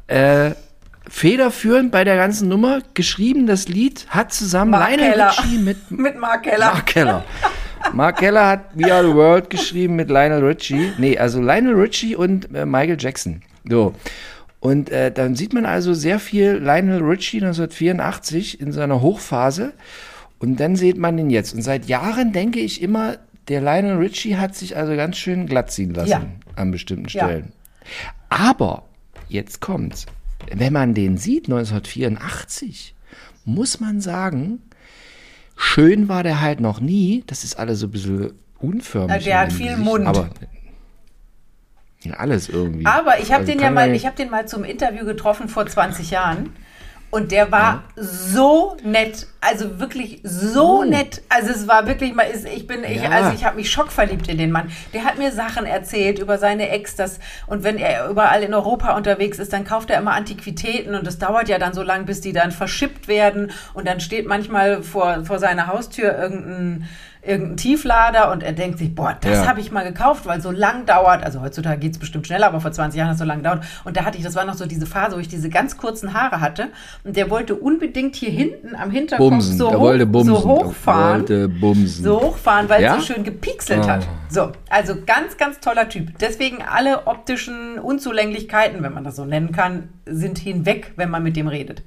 [0.08, 0.52] äh,
[1.10, 5.30] federführend bei der ganzen Nummer, geschrieben das Lied, hat zusammen Mark Lionel Keller.
[5.38, 6.71] Richie mit Mit Mark Keller.
[6.74, 7.24] Mark Keller.
[7.94, 10.91] Mark Keller hat We Are the World geschrieben mit Lionel Richie.
[10.98, 13.41] Nee, also Lionel Richie und äh, Michael Jackson.
[13.67, 13.94] So.
[14.60, 19.74] Und äh, dann sieht man also sehr viel Lionel Richie 1984 in seiner Hochphase.
[20.39, 21.54] Und dann sieht man ihn jetzt.
[21.54, 23.17] Und seit Jahren denke ich immer,
[23.48, 26.22] der Lionel Richie hat sich also ganz schön glatt ziehen lassen Ja.
[26.56, 27.26] an bestimmten Ja.
[27.26, 27.52] Stellen.
[28.30, 28.84] Aber
[29.28, 30.06] jetzt kommt's.
[30.56, 32.96] Wenn man den sieht, 1984,
[33.46, 34.60] muss man sagen,
[35.55, 37.23] schön war der halt noch nie.
[37.27, 39.09] Das ist alles so ein bisschen unförmig.
[39.09, 40.07] Na, der hat viel Gesicht, Mund.
[40.07, 40.29] Aber
[42.17, 42.85] alles irgendwie.
[42.85, 45.65] Aber ich habe Also den ja mal, ich habe den mal zum Interview getroffen vor
[45.65, 46.49] 20 Jahren.
[47.12, 50.84] Und der war so nett, also wirklich so Oh.
[50.86, 51.21] nett.
[51.30, 53.10] Also es war wirklich mal, ich bin, ich, Ja.
[53.10, 54.71] also ich habe mich schockverliebt in den Mann.
[54.93, 58.95] Der hat mir Sachen erzählt über seine Ex, das und wenn er überall in Europa
[58.95, 62.21] unterwegs ist, dann kauft er immer Antiquitäten und das dauert ja dann so lang, bis
[62.21, 66.88] die dann verschippt werden und dann steht manchmal vor vor seiner Haustür irgendein
[67.23, 69.47] irgendein Tieflader und er denkt sich, boah, das Ja.
[69.47, 71.23] habe ich mal gekauft, weil so lang dauert.
[71.23, 73.63] Also heutzutage geht es bestimmt schneller, aber vor 20 Jahren hat es so lang gedauert.
[73.84, 76.13] Und da hatte ich, das war noch so diese Phase, wo ich diese ganz kurzen
[76.13, 76.69] Haare hatte.
[77.03, 79.57] Und der wollte unbedingt hier hinten am Hinterkopf Bumsen.
[79.57, 80.36] so, hoch, wollte bumsen.
[80.36, 81.19] so hochfahren.
[81.19, 82.03] Wollte bumsen.
[82.03, 82.97] So hochfahren, weil Ja?
[82.97, 83.88] es so schön gepixelt Oh.
[83.88, 84.07] hat.
[84.29, 86.17] So, also ganz, ganz toller Typ.
[86.19, 91.36] Deswegen alle optischen Unzulänglichkeiten, wenn man das so nennen kann, sind hinweg, wenn man mit
[91.36, 91.84] dem redet.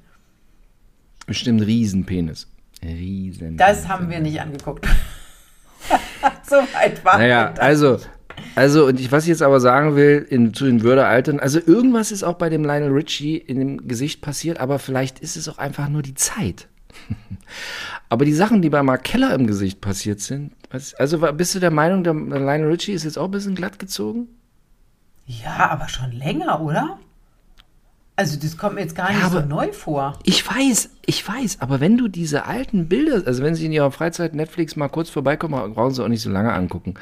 [1.26, 2.46] Bestimmt Riesenpenis.
[2.84, 3.56] Riesen.
[3.56, 4.86] Das haben wir nicht angeguckt.
[6.48, 7.60] so weit war Naja, das.
[7.60, 7.98] also,
[8.54, 12.12] also, und ich, was ich jetzt aber sagen will, in, zu den Würdealtern, also irgendwas
[12.12, 15.58] ist auch bei dem Lionel Richie in dem Gesicht passiert, aber vielleicht ist es auch
[15.58, 16.68] einfach nur die Zeit.
[18.08, 21.60] aber die Sachen, die bei Mark Keller im Gesicht passiert sind, was, also bist du
[21.60, 24.28] der Meinung, der, der Lionel Richie ist jetzt auch ein bisschen glatt gezogen?
[25.26, 26.98] Ja, aber schon länger, oder?
[28.16, 30.18] Also das kommt mir jetzt gar Ja, nicht so aber- neu vor.
[30.22, 33.90] Ich weiß, ich weiß, aber wenn du diese alten Bilder, also wenn sie in ihrer
[33.90, 36.94] Freizeit Netflix mal kurz vorbeikommen, brauchen sie auch nicht so lange angucken.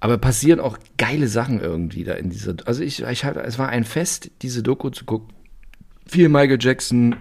[0.00, 2.56] Aber passieren auch geile Sachen irgendwie da in dieser.
[2.64, 5.28] Also ich, ich hatte, es war ein Fest, diese Doku zu gucken.
[6.06, 7.14] Viel Michael Jackson,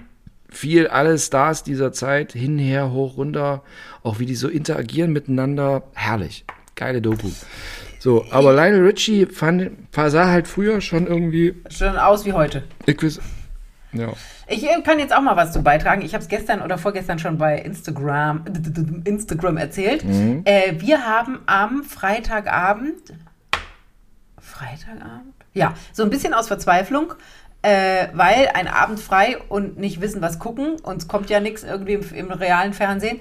[0.49, 3.61] viel alle Stars dieser Zeit, hin, her, hoch, runter,
[4.01, 5.83] auch wie die so interagieren miteinander.
[5.93, 6.43] Herrlich.
[6.73, 7.29] Geile Doku.
[8.01, 11.53] So, aber Lionel Richie fand, sah halt früher schon irgendwie.
[11.69, 12.63] Schon aus wie heute.
[12.87, 13.19] Ich weiß,
[13.93, 14.11] ja.
[14.47, 16.01] Ich äh, kann jetzt auch mal was zu beitragen.
[16.01, 18.43] Ich habe es gestern oder vorgestern schon bei Instagram,
[19.03, 20.03] Instagram erzählt.
[20.03, 20.41] Mhm.
[20.45, 23.13] Äh, wir haben am Freitagabend,
[24.39, 25.35] Freitagabend?
[25.53, 27.13] Ja, so ein bisschen aus Verzweiflung,
[27.61, 30.79] äh, weil ein Abend frei und nicht wissen, was gucken.
[30.81, 33.19] Uns kommt ja nichts irgendwie im, im realen Fernsehen.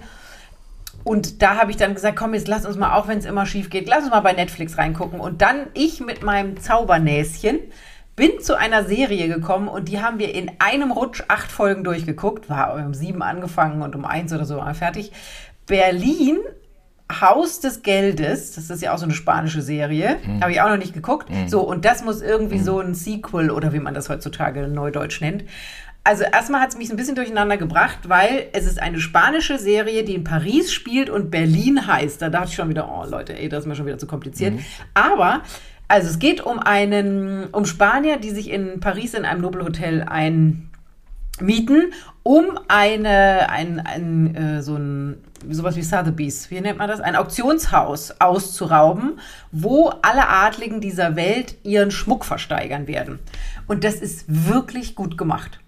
[1.04, 3.46] Und da habe ich dann gesagt, komm, jetzt lass uns mal, auch wenn es immer
[3.46, 5.20] schief geht, lass uns mal bei Netflix reingucken.
[5.20, 7.58] Und dann ich mit meinem Zaubernäschen
[8.16, 12.50] bin zu einer Serie gekommen und die haben wir in einem Rutsch acht Folgen durchgeguckt.
[12.50, 15.12] War um sieben angefangen und um eins oder so war fertig.
[15.66, 16.36] Berlin,
[17.20, 20.76] Haus des Geldes, das ist ja auch so eine spanische Serie, habe ich auch noch
[20.76, 21.28] nicht geguckt.
[21.46, 25.44] So, und das muss irgendwie so ein Sequel oder wie man das heutzutage neudeutsch nennt.
[26.02, 30.02] Also erstmal hat es mich ein bisschen durcheinander gebracht, weil es ist eine spanische Serie,
[30.02, 32.22] die in Paris spielt und Berlin heißt.
[32.22, 34.54] Da dachte ich schon wieder, oh Leute, ey, das ist mir schon wieder zu kompliziert.
[34.94, 35.42] Aber,
[35.88, 41.92] also es geht um einen, um Spanier, die sich in Paris in einem Nobelhotel einmieten,
[42.22, 45.18] um eine, ein, ein, äh, so ein,
[45.50, 47.00] sowas wie Sotheby's, wie nennt man das?
[47.00, 49.20] Ein Auktionshaus auszurauben,
[49.52, 53.18] wo alle Adligen dieser Welt ihren Schmuck versteigern werden.
[53.66, 55.60] Und das ist wirklich gut gemacht.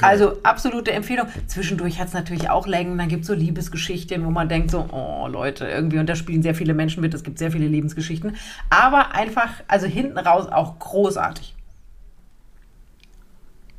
[0.00, 1.26] Also absolute Empfehlung.
[1.46, 2.96] Zwischendurch hat es natürlich auch Längen.
[2.96, 5.98] Dann gibt es so Liebesgeschichten, wo man denkt so, oh Leute, irgendwie.
[5.98, 7.12] Und da spielen sehr viele Menschen mit.
[7.12, 8.36] Es gibt sehr viele Lebensgeschichten.
[8.70, 11.54] Aber einfach, also hinten raus auch großartig.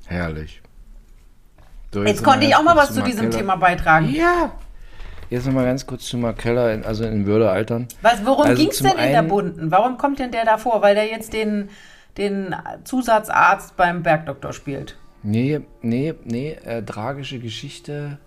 [0.05, 0.61] Herrlich.
[1.91, 3.37] So, Jetzt noch konnte ich auch mal was zu Mark diesem Keller.
[3.37, 4.09] Thema beitragen.
[4.13, 4.51] Ja.
[5.31, 7.87] Jetzt nochmal ganz kurz zu Mark Keller, in- also in Würdealtern.
[8.03, 9.71] Was, worum Also ging es denn in der Bunten?
[9.71, 10.83] Warum kommt denn der da vor?
[10.83, 11.69] Weil der jetzt den,
[12.17, 14.97] den Zusatzarzt beim Bergdoktor spielt.
[15.25, 18.19] Nee, nee, nee, äh, tragische Geschichte.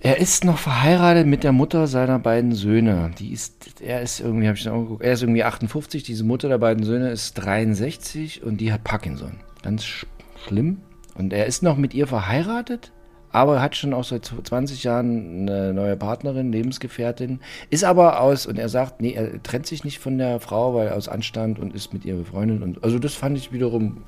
[0.00, 3.12] Er ist noch verheiratet mit der Mutter seiner beiden Söhne.
[3.16, 6.48] Die ist, er ist irgendwie, habe ich noch angeguckt, er ist irgendwie 58, diese Mutter
[6.48, 9.38] der beiden Söhne ist 63 und die hat Parkinson.
[9.62, 10.06] Ganz sch
[10.44, 10.78] schlimm.
[11.14, 12.92] Und er ist noch mit ihr verheiratet,
[13.30, 17.38] aber hat schon auch seit 20 Jahren eine neue Partnerin, Lebensgefährtin,
[17.70, 20.90] ist aber aus, und er sagt, nee, er trennt sich nicht von der Frau, weil
[20.90, 22.62] aus Anstand und ist mit ihr befreundet.
[22.62, 24.02] Und, also das fand ich wiederum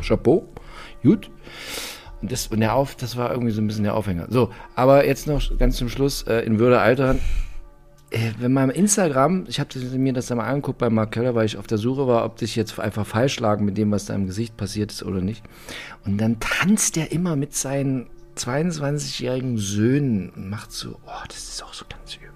[0.00, 0.48] Chapeau,
[1.02, 1.30] gut.
[2.20, 4.26] Und das, und der Auf, das war irgendwie so ein bisschen der Aufhänger.
[4.30, 7.18] So, aber jetzt noch ganz zum Schluss, äh, in Würde altern.
[8.10, 11.56] Äh, wenn man Instagram, ich habe mir das einmal angeguckt bei Mark Keller, weil ich
[11.56, 14.26] auf der Suche war, ob sich jetzt einfach falsch lagen mit dem, was da im
[14.26, 15.42] Gesicht passiert ist oder nicht.
[16.04, 21.64] Und dann tanzt er immer mit seinen 22-jährigen Söhnen und macht so, oh, das ist
[21.64, 22.30] auch so ganz übel.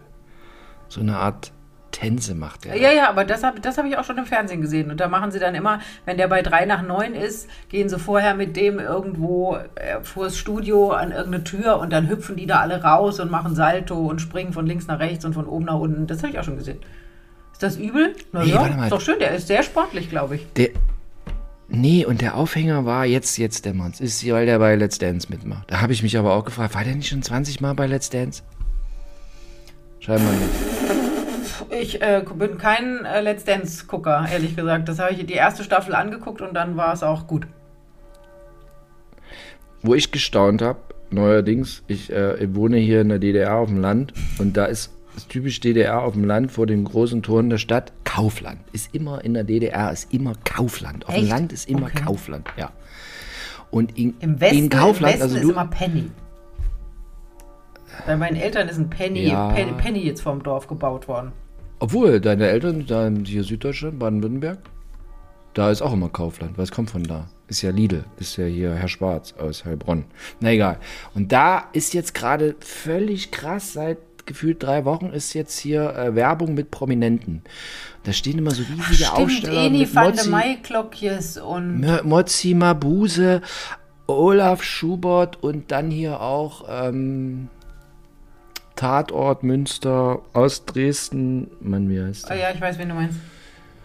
[0.89, 1.53] So eine Art
[1.97, 2.77] Tänze macht er.
[2.77, 4.91] Ja, ja, aber das habe das hab ich auch schon im Fernsehen gesehen.
[4.91, 7.99] Und da machen sie dann immer, wenn der bei drei nach neun ist, gehen sie
[7.99, 12.61] vorher mit dem irgendwo äh, vors Studio an irgendeine Tür und dann hüpfen die da
[12.61, 15.79] alle raus und machen Salto und springen von links nach rechts und von oben nach
[15.79, 16.07] unten.
[16.07, 16.81] Das habe ich auch schon gesehen.
[17.53, 18.15] Ist das übel?
[18.31, 18.85] Na Nee, ja, warte mal.
[18.85, 19.19] ist doch schön.
[19.19, 20.53] Der ist sehr sportlich, glaube ich.
[20.53, 20.69] Der,
[21.69, 25.71] nee, und der Aufhänger war jetzt, jetzt dämmert's, ist, weil der bei Let's Dance mitmacht.
[25.71, 28.11] Da habe ich mich aber auch gefragt, war der nicht schon 20 Mal bei Let's
[28.11, 28.43] Dance?
[30.01, 31.06] Scheinbar nicht.
[31.71, 34.89] Ich äh, bin kein äh, Let's Dance-Gucker, ehrlich gesagt.
[34.89, 37.47] Das habe ich die erste Staffel angeguckt und dann war es auch gut.
[39.83, 40.79] Wo ich gestaunt habe,
[41.11, 44.93] neuerdings, ich, äh, ich wohne hier in der DDR auf dem Land und da ist
[45.15, 48.59] das typisch DDR auf dem Land vor den großen Toren der Stadt Kaufland.
[48.73, 51.07] Ist immer in der DDR, ist immer Kaufland.
[51.09, 51.31] Auf dem Echt?
[51.33, 52.03] Land ist immer Okay.
[52.05, 52.71] Kaufland, ja.
[53.71, 56.11] Und in, Im Westen, in Kaufland, im Westen also ist du, immer Penny.
[58.07, 59.49] Bei meinen Eltern ist ein Penny, Ja.
[59.53, 61.33] Penny, Penny jetzt vorm Dorf gebaut worden.
[61.79, 64.59] Obwohl, deine Eltern, da hier Süddeutschland, Baden-Württemberg,
[65.55, 66.59] da ist auch immer Kaufland.
[66.59, 67.29] Was kommt von da?
[67.49, 70.05] Ist ja Lidl, ist ja hier Herr Schwarz aus Heilbronn.
[70.41, 70.79] Na egal.
[71.15, 76.15] Und da ist jetzt gerade völlig krass, seit gefühlt drei Wochen ist jetzt hier äh,
[76.17, 77.43] Werbung mit Prominenten.
[78.03, 82.03] Da stehen immer so riesige Stimmt, Aufsteller Eni mit van de Mozzi, Maiklokjes und Mo-
[82.03, 83.41] Mozzi Mabuse,
[84.09, 87.49] Olaf Schubert und dann hier auch ähm,
[88.77, 91.51] Tatort Münster aus Dresden.
[91.61, 92.37] Mann, wie heißt Oh der?
[92.39, 93.19] ja, ich weiß, wen du meinst.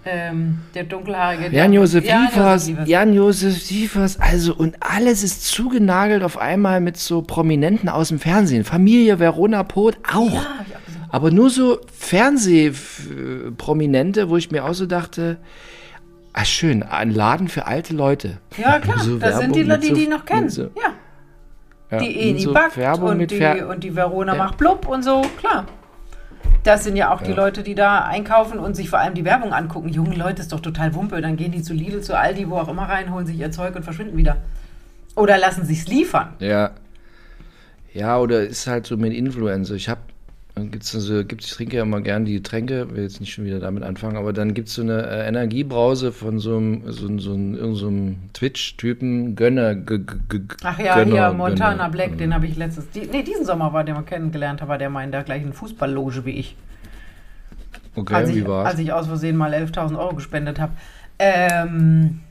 [0.03, 1.55] Ähm, der dunkelhaarige.
[1.55, 2.71] Jan-Josef Liefers.
[2.85, 8.63] Jan-Josef Liefers, also und alles ist zugenagelt auf einmal mit so Prominenten aus dem Fernsehen.
[8.63, 10.33] Familie Verona Poth auch.
[10.33, 10.45] Ja, auch.
[11.13, 15.37] Aber nur so Fernsehprominente, wo ich mir auch so dachte,
[16.33, 18.37] ah schön, ein Laden für alte Leute.
[18.57, 20.49] Ja, klar, So das sind die Werbung Leute, mit die so- die noch kennen.
[20.49, 20.93] so- ja,
[21.91, 24.43] Ja, die Eni so backt Werbung und die, und die Verona Ja.
[24.43, 25.65] macht blub und so, klar.
[26.63, 29.51] Das sind ja auch die Leute, die da einkaufen und sich vor allem die Werbung
[29.51, 29.89] angucken.
[29.89, 31.19] Junge Leute, ist doch total Wumpe.
[31.19, 33.75] Dann gehen die zu Lidl, zu Aldi, wo auch immer rein, holen sich ihr Zeug
[33.75, 34.37] und verschwinden wieder.
[35.15, 36.33] Oder lassen sich's liefern.
[36.39, 36.71] Ja.
[37.93, 39.73] Ja, oder ist halt so mit Influencer.
[39.73, 40.01] Ich habe,
[40.55, 43.59] gibt's also, gibt's, ich trinke ja immer gern die Getränke, will jetzt nicht schon wieder
[43.59, 47.73] damit anfangen, aber dann gibt es so eine äh, Energiebrause von so einem, so, so,
[47.73, 49.75] so einem Twitch-Typen, Gönner.
[49.75, 51.89] G, g, g, Ach ja, Gönner, hier, Montana Gönner.
[51.89, 54.77] Black, den habe ich letztes, die, nee, diesen Sommer war, den wir kennengelernt haben, war
[54.77, 56.55] der mal in der gleichen Fußballloge wie ich.
[57.95, 58.71] Okay, als, wie ich war's?
[58.71, 60.73] als ich aus Versehen mal 11.000 Euro gespendet habe.
[61.19, 62.21] Ähm,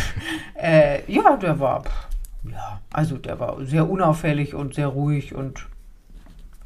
[0.60, 1.84] äh, ja, der war,
[2.50, 5.66] ja, also der war sehr unauffällig und sehr ruhig und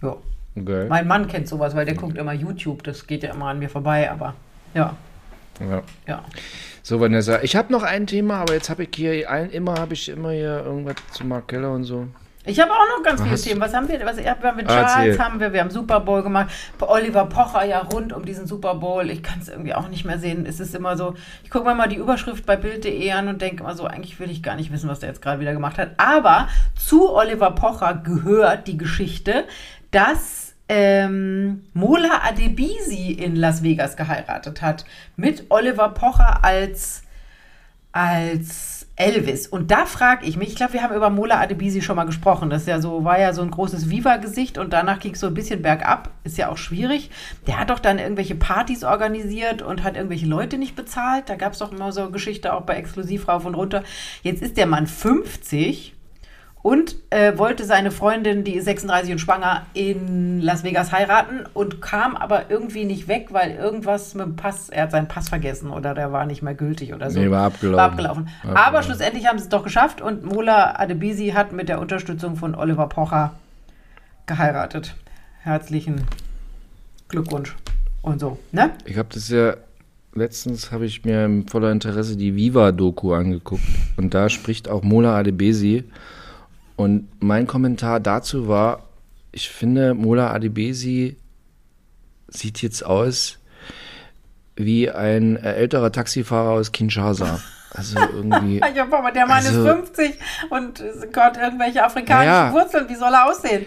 [0.03, 0.16] ja.
[0.57, 0.87] Okay.
[0.88, 3.69] Mein Mann kennt sowas, weil der guckt immer YouTube, das geht ja immer an mir
[3.71, 4.35] vorbei, aber
[4.75, 4.97] ja,
[5.61, 5.83] Ja.
[6.07, 6.23] ja.
[6.83, 9.95] So, Vanessa, ich habe noch ein Thema, aber jetzt habe ich hier ein, immer habe
[9.95, 12.07] ich immer hier irgendwas zu Mark Keller und so.
[12.49, 13.61] Ich habe auch noch ganz viele Themen.
[13.61, 13.99] Was haben wir?
[14.07, 15.07] Was haben wir mit Ah, Charles?
[15.16, 15.19] erzähl.
[15.19, 15.53] Haben wir?
[15.53, 16.47] Wir haben Super Bowl gemacht.
[16.79, 19.11] Oliver Pocher ja rund um diesen Super Bowl.
[19.11, 20.47] Ich kann es irgendwie auch nicht mehr sehen.
[20.47, 21.14] Es ist immer so.
[21.42, 24.31] Ich gucke mir mal die Überschrift bei Bild.de an und denke immer so, eigentlich will
[24.31, 25.90] ich gar nicht wissen, was der jetzt gerade wieder gemacht hat.
[25.97, 29.42] Aber zu Oliver Pocher gehört die Geschichte,
[29.90, 34.85] dass ähm, Mola Adebisi in Las Vegas geheiratet hat.
[35.16, 37.02] Mit Oliver Pocher als
[37.96, 39.46] als Elvis.
[39.46, 42.50] Und da frage ich mich, ich glaube, wir haben über Mola Adebisi schon mal gesprochen.
[42.50, 45.33] Das ja so, war ja so ein großes Viva-Gesicht und danach ging es so ein
[45.33, 46.11] bisschen bergab.
[46.22, 47.11] Ist ja auch schwierig.
[47.46, 51.31] Der hat doch dann irgendwelche Partys organisiert und hat irgendwelche Leute nicht bezahlt.
[51.31, 53.83] Da gab es doch immer so eine Geschichte auch bei Exklusiv rauf und runter.
[54.22, 55.96] Jetzt ist der Mann 50
[56.66, 61.81] und äh, wollte seine Freundin, die ist 36 und schwanger, in Las Vegas heiraten und
[61.81, 65.70] kam aber irgendwie nicht weg, weil irgendwas mit dem Pass, er hat seinen Pass vergessen
[65.70, 67.20] oder der war nicht mehr gültig oder so.
[67.20, 67.76] Nee, war abgelaufen.
[67.76, 68.29] War abgelaufen.
[68.42, 68.85] War Aber abgelaufen.
[68.87, 72.88] schlussendlich haben sie es doch geschafft und Mola Adebisi hat mit der Unterstützung von Oliver
[72.88, 73.35] Pocher
[74.26, 74.96] geheiratet.
[75.42, 76.02] Herzlichen
[77.07, 77.55] Glückwunsch
[78.02, 78.72] und so, ne?
[78.87, 79.55] Ich habe das ja
[80.16, 83.62] letztens habe ich mir im voller Interesse die Viva-Doku angeguckt
[83.96, 85.85] und da spricht auch Mola Adebesi
[86.77, 88.85] und mein Kommentar dazu war,
[89.33, 91.17] ich finde Mola Adebesi
[92.29, 93.39] sieht jetzt aus
[94.57, 97.41] wie ein älterer Taxifahrer aus Kinshasa.
[97.73, 98.59] Also irgendwie.
[98.59, 100.15] ja, aber der Mann also, ist 50
[100.51, 102.53] und Gott, irgendwelche afrikanischen Ja.
[102.53, 103.67] Wurzeln, wie soll er aussehen?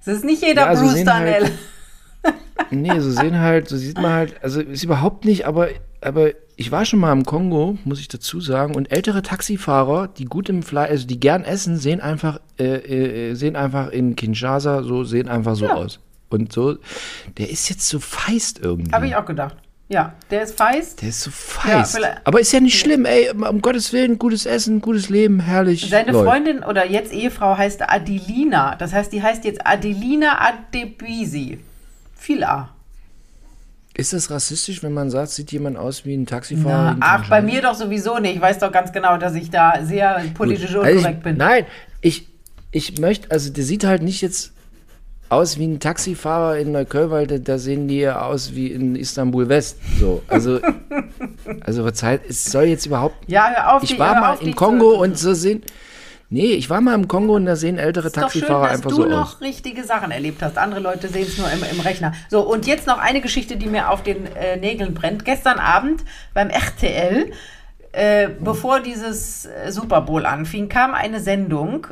[0.00, 1.42] Es ist nicht jeder Ja, so Bruce sehen Darnell.
[1.44, 1.52] halt-
[2.70, 5.68] Nee, so sehen halt, so sieht man halt, also ist überhaupt nicht, aber,
[6.04, 10.24] aber ich war schon mal im Kongo, muss ich dazu sagen, und ältere Taxifahrer, die
[10.26, 14.82] gut im Fleisch, also die gern essen, sehen einfach, äh, äh, sehen einfach in Kinshasa
[14.82, 15.74] so, sehen einfach so Ja.
[15.74, 15.98] aus.
[16.30, 16.76] Und so,
[17.38, 18.92] der ist jetzt so feist irgendwie.
[18.92, 19.56] Habe ich auch gedacht.
[19.88, 21.02] Ja, der ist feist.
[21.02, 21.34] Der ist so Ja,
[21.78, 21.94] feist.
[21.94, 25.88] vielleicht- aber ist ja nicht schlimm, ey, um Gottes Willen, gutes Essen, gutes Leben, herrlich.
[25.90, 26.24] Seine läuft.
[26.24, 28.76] Freundin oder jetzt Ehefrau heißt Adelina.
[28.76, 31.58] Das heißt, die heißt jetzt Adelina Adebisi.
[32.14, 32.70] Viel A.
[33.96, 36.96] Ist das rassistisch, wenn man sagt, sieht jemand aus wie ein Taxifahrer?
[36.98, 38.34] Na, ach, bei mir doch sowieso nicht.
[38.34, 40.74] Ich weiß doch ganz genau, dass ich da sehr politisch.
[40.74, 41.36] Also unkorrekt ich, bin.
[41.36, 41.64] Nein,
[42.00, 42.26] ich,
[42.72, 44.52] ich möchte, also der sieht halt nicht jetzt
[45.28, 48.96] aus wie ein Taxifahrer in Neukölln, weil da, da sehen die ja aus wie in
[48.96, 49.78] Istanbul West.
[50.00, 50.58] So, also,
[51.60, 53.16] also verzeiht, es soll jetzt überhaupt.
[53.28, 53.82] Ja, hör auf.
[53.84, 55.62] Ich dich- war mal im Kongo und so sehen.
[56.30, 58.76] Nee, ich war mal im Kongo und da sehen ältere ist doch schön, Taxifahrer dass
[58.76, 59.40] einfach du so noch aus.
[59.40, 60.58] richtige Sachen erlebt hast.
[60.58, 62.12] Andere Leute sehen es nur im, im Rechner.
[62.28, 65.24] So, und jetzt noch eine Geschichte, die mir auf den äh, Nägeln brennt.
[65.24, 67.30] Gestern Abend beim RTL,
[67.92, 71.86] äh, bevor dieses äh, Super Bowl anfing, kam eine Sendung.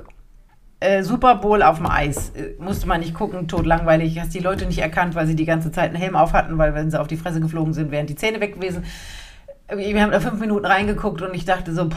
[0.80, 2.30] Äh, Super Bowl auf dem Eis.
[2.30, 4.18] Äh, musste man nicht gucken, totlangweilig.
[4.18, 6.74] Hast die Leute nicht erkannt, weil sie die ganze Zeit einen Helm auf hatten, weil
[6.74, 8.84] wenn sie auf die Fresse geflogen sind, wären die Zähne weg gewesen.
[9.72, 11.96] Wir haben da fünf Minuten reingeguckt und ich dachte so, boah,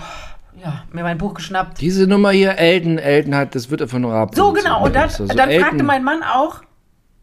[0.63, 1.81] ja, mir mein Buch geschnappt.
[1.81, 4.33] Diese Nummer hier, Elton, Elton hat, das wird einfach nur ab.
[4.35, 4.83] So, genau.
[4.85, 6.61] Und dann, so, so dann fragte mein Mann auch,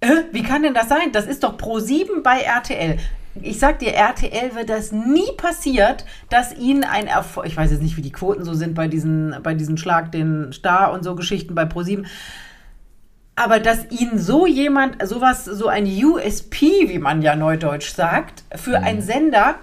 [0.00, 1.12] äh, wie kann denn das sein?
[1.12, 2.98] Das ist doch Pro 7 bei RTL.
[3.40, 7.82] Ich sag dir, RTL wird das nie passiert, dass ihnen ein Erfolg, ich weiß jetzt
[7.82, 11.14] nicht, wie die Quoten so sind bei diesen, bei diesen Schlag den Star und so
[11.14, 12.04] Geschichten bei Pro 7.
[13.34, 18.78] Aber dass ihnen so jemand, sowas, so ein USP, wie man ja neudeutsch sagt, für
[18.78, 18.84] Mhm.
[18.84, 19.54] einen Sender,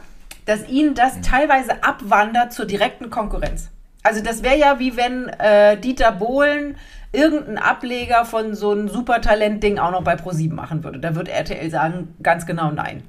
[0.50, 3.70] dass ihnen das teilweise abwandert zur direkten Konkurrenz.
[4.02, 6.76] Also das wäre ja wie wenn äh, Dieter Bohlen
[7.12, 11.00] irgendeinen Ableger von so einem Supertalent-Ding auch noch bei Pro7 machen würde.
[11.00, 13.04] Da würde RTL sagen, ganz genau nein.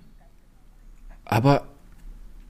[1.24, 1.62] Aber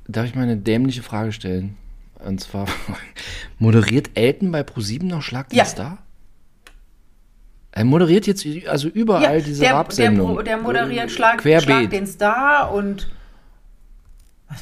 [0.09, 1.77] darf ich mal eine dämliche Frage stellen?
[2.25, 2.67] Und zwar,
[3.61, 5.65] moderiert Elton bei ProSieben noch Schlag den Ja.
[5.67, 5.99] Star?
[7.71, 10.11] Er moderiert jetzt also überall diese der, der,
[10.43, 11.63] der moderiert Schlag, Querbeet.
[11.63, 13.09] Schlag den Star und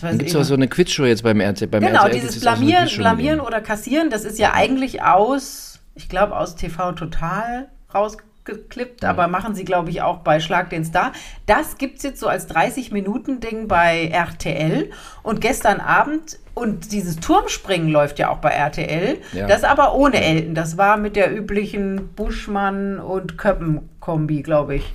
[0.03, 1.69] Dann gibt es auch so eine Quizshow jetzt beim RTL.
[1.69, 5.81] Beim Genau, RTL dieses auch so Blamieren, Blamieren oder Kassieren, das ist ja eigentlich aus,
[5.95, 10.85] ich glaube, aus TV Total rausgeklippt, aber machen sie, glaube ich, auch bei Schlag den
[10.85, 11.13] Star.
[11.47, 14.91] Das gibt es jetzt so als 30-Minuten-Ding bei RTL.
[15.23, 19.47] Und gestern Abend, und dieses Turmspringen läuft ja auch bei RTL, Ja.
[19.47, 20.55] das aber ohne Elton.
[20.55, 24.93] Das war mit der üblichen Buschmann- und Köppen-Kombi, glaube ich.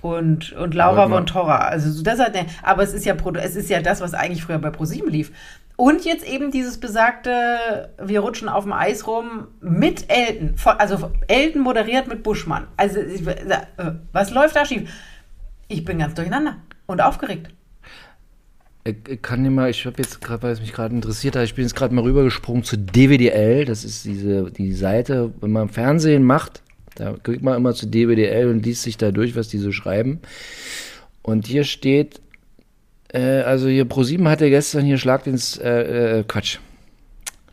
[0.00, 1.58] Und, und Laura von Torra.
[1.58, 4.58] Also so das hat aber es ist ja es ist ja das, was eigentlich früher
[4.58, 5.32] bei ProSieben lief.
[5.76, 10.56] Und jetzt eben dieses besagte, wir rutschen auf dem Eis rum mit Elton.
[10.76, 12.66] Also Elton moderiert mit Buschmann.
[12.76, 13.44] Also äh,
[14.12, 14.90] was läuft da schief?
[15.68, 16.56] Ich bin ganz durcheinander
[16.86, 17.50] und aufgeregt.
[18.82, 21.44] Ich, ich kann dir mal, ich habe jetzt gerade, weil es mich gerade interessiert hat,
[21.44, 23.64] ich bin jetzt gerade mal rübergesprungen zu DWDL.
[23.64, 26.62] Das ist diese die Seite, wenn man Fernsehen macht,
[26.98, 30.18] da geht man immer zu DWDL und liest sich da durch, was die so schreiben.
[31.22, 32.20] Und hier steht,
[33.12, 36.58] äh, also hier ProSieben hatte gestern hier Schlag ins äh, äh, Quatsch.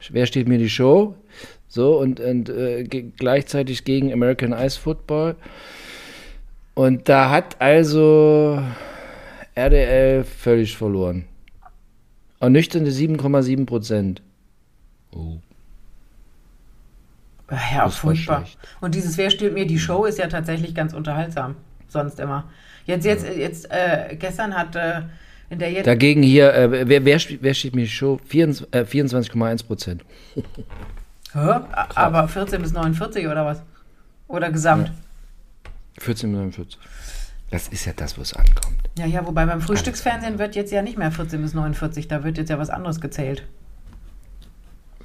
[0.09, 1.15] Wer steht mir die Show?
[1.67, 5.35] So und, und äh, gleichzeitig gegen American Ice Football.
[6.73, 8.59] Und da hat also
[9.53, 11.25] RDL völlig verloren.
[12.39, 14.21] Ernüchternde 7,7 Prozent.
[15.11, 15.37] Oh.
[17.51, 18.39] Ja, furchtbar.
[18.39, 18.57] schlecht.
[18.81, 21.55] Und dieses Wer steht mir die Show ist ja tatsächlich ganz unterhaltsam.
[21.87, 22.45] Sonst immer.
[22.85, 25.01] Jetzt, jetzt, jetzt, äh, gestern hat äh,
[25.49, 25.87] in der jetzt.
[25.87, 28.19] Dagegen hier, äh, wer, wer, wer steht mir die Show?
[28.27, 30.05] 24 äh, 24,1 Prozent.
[31.33, 33.61] Aber 14 bis 49 oder was?
[34.27, 34.91] Oder gesamt?
[35.99, 36.77] 14,49.
[37.51, 38.77] Das ist ja das, wo es ankommt.
[38.97, 42.37] Ja, ja, wobei beim Frühstücksfernsehen wird jetzt ja nicht mehr 14 bis 49, da wird
[42.37, 43.43] jetzt ja was anderes gezählt.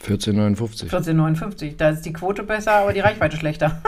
[0.07, 0.89] 14,59.
[0.89, 3.83] 14,59, da ist die Quote besser, aber die Reichweite schlechter.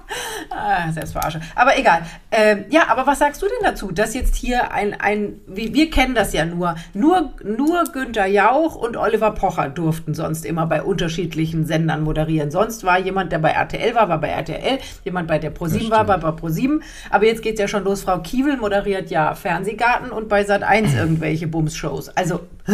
[0.50, 1.40] ah, Selbstverarsche.
[1.56, 2.02] Aber egal.
[2.30, 5.90] Ähm, ja, aber was sagst du denn dazu, dass jetzt hier ein, ein wir, wir
[5.90, 10.82] kennen das ja nur, nur, nur Günther Jauch und Oliver Pocher durften sonst immer bei
[10.82, 12.52] unterschiedlichen Sendern moderieren.
[12.52, 16.06] Sonst war jemand, der bei RTL war, war bei RTL, jemand bei der ProSieben war,
[16.06, 16.84] war bei ProSieben.
[17.10, 18.04] Aber jetzt geht's ja schon los.
[18.04, 22.10] Frau Kiewel moderiert ja Fernsehgarten und bei Sat1 irgendwelche Bums-Shows.
[22.10, 22.72] Also, hä?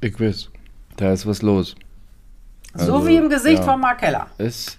[0.00, 0.51] Ich weiß.
[1.02, 1.74] Da ist was los.
[2.74, 3.64] so Also, wie im Gesicht ja.
[3.64, 4.28] von Mark Keller.
[4.38, 4.78] Es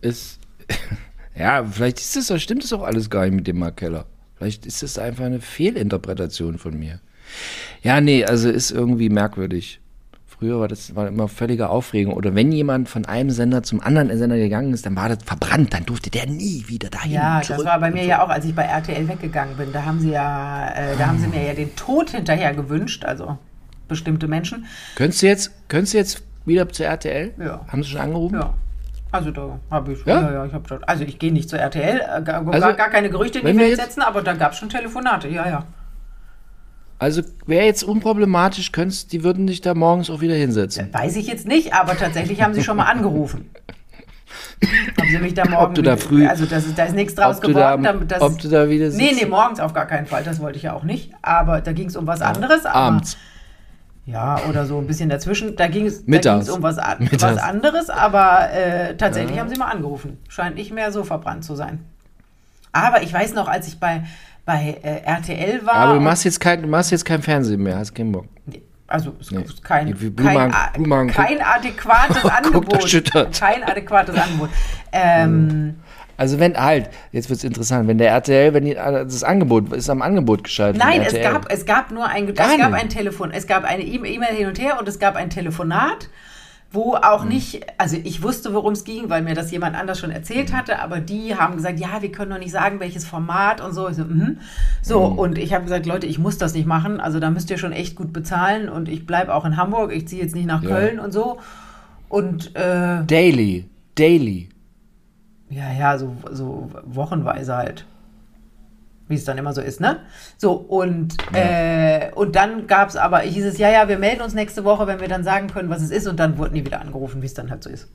[0.00, 0.40] ist.
[1.38, 4.06] ja, vielleicht ist es, stimmt es auch alles gar nicht mit dem Mark Keller.
[4.34, 6.98] Vielleicht ist es einfach eine Fehlinterpretation von mir.
[7.84, 9.78] Ja, nee, also ist irgendwie merkwürdig.
[10.26, 12.14] Früher war das war immer völlige Aufregung.
[12.14, 15.72] Oder wenn jemand von einem Sender zum anderen Sender gegangen ist, dann war das verbrannt,
[15.72, 17.12] dann durfte der nie wieder dahin.
[17.12, 18.08] Ja, zurück das war bei mir so.
[18.08, 19.72] ja auch, als ich bei RTL weggegangen bin.
[19.72, 23.38] Da haben sie ja, äh, da haben sie mir ja den Tod hinterher gewünscht, also
[23.88, 24.66] bestimmte Menschen.
[24.96, 27.32] Könntest du jetzt, könntest du jetzt wieder zur RTL?
[27.38, 27.60] Ja.
[27.68, 28.34] Haben sie schon angerufen?
[28.38, 28.54] Ja.
[29.12, 30.22] Also da habe ich, Ja?
[30.22, 32.72] ja, ja, ich habe schon, also ich gehe nicht zur RTL, äh, gar, Also, gar,
[32.74, 35.64] gar keine Gerüchte in die Welt setzen, aber da gab es schon Telefonate, ja, ja.
[36.98, 40.92] Also wäre jetzt unproblematisch, könntest, die würden dich da morgens auch wieder hinsetzen.
[40.92, 43.50] Weiß ich jetzt nicht, aber tatsächlich haben sie schon mal angerufen.
[45.00, 47.36] haben sie mich da morgen, du da früh- also das ist, da ist nichts draus
[47.36, 47.82] Ob da, geworden.
[47.84, 49.20] damit das, ob du da wieder nee, sitzt?
[49.22, 51.88] nee, morgens auf gar keinen Fall, das wollte ich ja auch nicht, aber da ging
[51.88, 52.64] es um was anderes.
[52.64, 53.16] Aber, Abends.
[54.06, 55.56] Ja, oder so ein bisschen dazwischen.
[55.56, 56.00] Da ging es
[56.50, 60.18] um was, an- was anderes, aber äh, tatsächlich haben sie mal angerufen.
[60.28, 61.80] Scheint nicht mehr so verbrannt zu sein.
[62.72, 64.02] Aber ich weiß noch, als ich bei,
[64.44, 65.74] bei äh, RTL war.
[65.76, 68.26] Aber du machst jetzt kein, du machst jetzt kein Fernsehen mehr, hast keinen Bock.
[68.86, 69.40] Also es Nee.
[69.42, 73.32] ist kein, wie kein, Blumenhagen kein adäquates Angebot.
[73.32, 74.50] Kein adäquates Angebot.
[74.92, 75.76] Ähm,
[76.16, 80.02] Also wenn, halt, jetzt wird's interessant, wenn der RTL, wenn die, das Angebot, ist am
[80.02, 80.82] Angebot geschaltet.
[80.82, 82.64] nein, es gab, es gab nur ein, es gab nicht.
[82.82, 86.08] ein Telefon, es gab eine E- E-Mail hin und her und es gab ein Telefonat,
[86.70, 87.28] wo auch Hm.
[87.28, 90.56] nicht, also ich wusste, worum es ging, weil mir das jemand anders schon erzählt Hm.
[90.56, 93.88] hatte, aber die haben gesagt, ja, wir können doch nicht sagen, welches Format und so.
[93.88, 94.38] Ich so, mhm.
[94.82, 95.18] so Hm.
[95.18, 97.72] und ich habe gesagt, Leute, ich muss das nicht machen, also da müsst ihr schon
[97.72, 100.68] echt gut bezahlen und ich bleibe auch in Hamburg, ich ziehe jetzt nicht nach Ja.
[100.70, 101.38] Köln und so.
[102.08, 104.48] Und äh, Daily, Daily.
[105.54, 107.86] Ja, ja, so, so wochenweise halt.
[109.06, 110.00] Wie es dann immer so ist, ne?
[110.38, 114.32] So, und, äh, und dann gab es aber, hieß es, ja, ja, wir melden uns
[114.34, 116.06] nächste Woche, wenn wir dann sagen können, was es ist.
[116.06, 117.88] Und dann wurden die wieder angerufen, wie es dann halt so ist.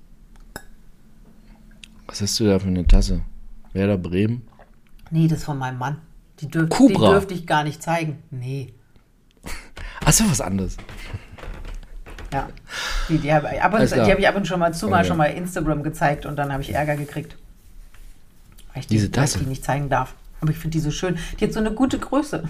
[2.06, 3.22] Was hast du da für eine Tasse?
[3.74, 4.48] Werder Bremen?
[5.10, 5.98] Nee, das ist von meinem Mann.
[6.40, 8.24] Die, dürf, die dürfte ich gar nicht zeigen.
[8.30, 8.74] Nee.
[10.06, 10.78] Achso, was anderes.
[12.32, 12.48] Ja.
[13.10, 15.08] Die, die habe die hab ich ab und schon mal zu mal Okay.
[15.08, 17.36] schon mal Instagram gezeigt und dann habe ich Ärger gekriegt.
[18.74, 20.16] Weil ich die, Diese weil ich die nicht zeigen darf.
[20.42, 21.18] Aber ich finde die so schön.
[21.40, 22.44] Die hat so eine gute Größe.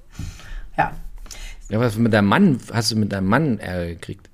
[0.76, 0.92] ja.
[1.68, 4.28] Ja, was mit deinem Mann, hast du mit deinem Mann Ärger gekriegt?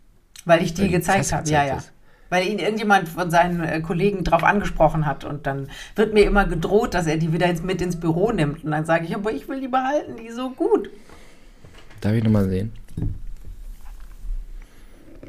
[0.44, 1.76] Weil ich die Weil gezeigt habe, ja, ja.
[1.76, 1.92] hast.
[2.28, 6.46] Weil ihn irgendjemand von seinen äh, Kollegen drauf angesprochen hat und dann wird mir immer
[6.46, 8.64] gedroht, dass er die wieder ins, mit ins Büro nimmt.
[8.64, 10.90] Und dann sage ich, aber ich will die behalten, die ist so gut.
[12.00, 12.72] Darf ich nochmal sehen?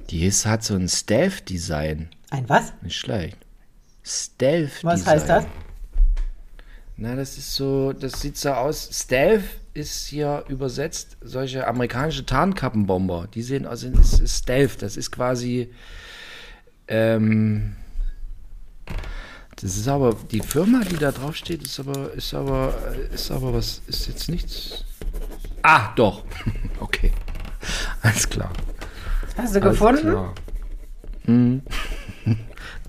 [0.10, 2.10] Die ist, hat so ein Stealth-Design.
[2.30, 2.74] Ein was?
[2.82, 3.38] Nicht schlecht.
[4.04, 4.92] Stealth-Design.
[4.92, 5.46] Was heißt das?
[7.00, 8.90] Na, das ist so, das sieht so aus.
[8.92, 9.44] Stealth
[9.76, 13.28] ist hier übersetzt solche amerikanische Tarnkappenbomber.
[13.34, 14.82] Die sehen aus, das ist Stealth.
[14.82, 15.72] Das ist quasi,
[16.88, 17.76] ähm,
[19.58, 22.74] das ist aber, die Firma, die da drauf steht, ist aber, ist aber,
[23.14, 24.84] ist aber was, ist jetzt nichts.
[25.62, 26.24] Ah, doch.
[26.80, 27.12] Okay.
[28.04, 28.54] Alles klar.
[29.36, 30.10] Hast du Alles gefunden?
[30.12, 30.36] Klar.
[31.26, 31.62] Hm.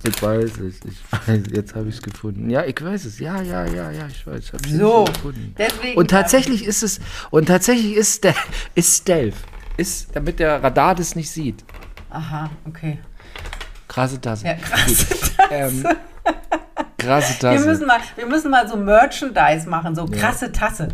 [0.05, 0.77] Ich weiß es.
[0.85, 2.49] Ich weiß, jetzt habe ich es gefunden.
[2.51, 3.19] Ja, ich weiß es.
[3.19, 4.53] Ja, ja, ja, ja, ich weiß.
[4.53, 5.55] Hab So, gefunden.
[5.59, 5.97] deswegen.
[5.99, 8.35] Und tatsächlich ist es, und tatsächlich ist der,
[8.75, 9.35] ist Stealth.
[9.77, 11.65] Ist, damit der Radar das nicht sieht.
[12.11, 12.99] Aha, okay.
[13.89, 14.47] Krasse Tasse.
[14.47, 15.07] Ja, krass.
[15.51, 15.85] Ähm,
[16.99, 17.67] krasse Wir Tasse.
[17.67, 20.89] müssen, mal, wir müssen mal so Merchandise machen, so krasse Tasse.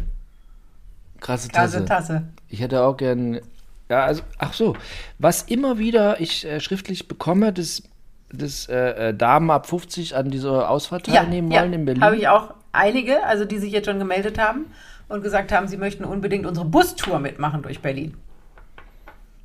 [1.21, 1.85] krasse Krasse Tasse.
[1.85, 2.29] Tasse.
[2.49, 3.41] Ich hätte auch gern.
[3.89, 4.77] Ja, also, ach so.
[5.19, 7.83] Was immer wieder ich äh, schriftlich bekomme, dass,
[8.35, 12.03] dass äh, äh, Damen ab 50 an dieser Ausfahrt teilnehmen wollen in Berlin.
[12.03, 14.67] Habe ich auch einige, also die sich jetzt schon gemeldet haben
[15.09, 18.17] und gesagt haben, sie möchten unbedingt unsere Bustour mitmachen durch Berlin.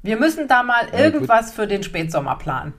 [0.02, 1.00] Wir müssen da mal gut.
[1.00, 2.74] irgendwas für den Spätsommer planen.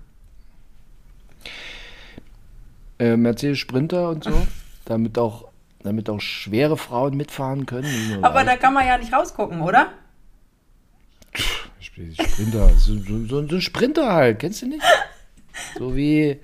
[2.99, 4.47] äh, Mercedes Sprinter und so,
[4.85, 5.49] damit auch,
[5.83, 8.23] damit auch schwere Frauen mitfahren können.
[8.23, 9.89] Aber da kann man ja nicht rausgucken, oder?
[11.33, 14.83] Sprinter, so, so, so ein Sprinter halt, kennst du nicht?
[15.79, 16.41] So wie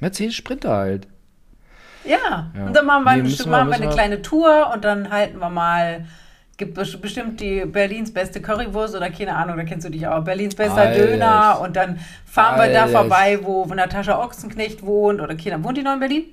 [0.00, 1.06] Mercedes Sprinter halt.
[2.04, 2.50] Ja.
[2.56, 2.66] Ja.
[2.66, 5.10] Und dann machen wir, Nee, Stück- wir- machen wir eine wir- kleine Tour und dann
[5.10, 6.04] halten wir mal.
[6.58, 10.24] Gibt bes- bestimmt die Berlins beste Currywurst oder keine Ahnung, da kennst du dich auch.
[10.24, 10.96] Berlins bester Alles.
[10.96, 12.92] Döner und dann fahren wir da Alles.
[12.94, 16.24] vorbei, wo Natascha Ochsenknecht wohnt oder keine Wohnt die noch in Berlin?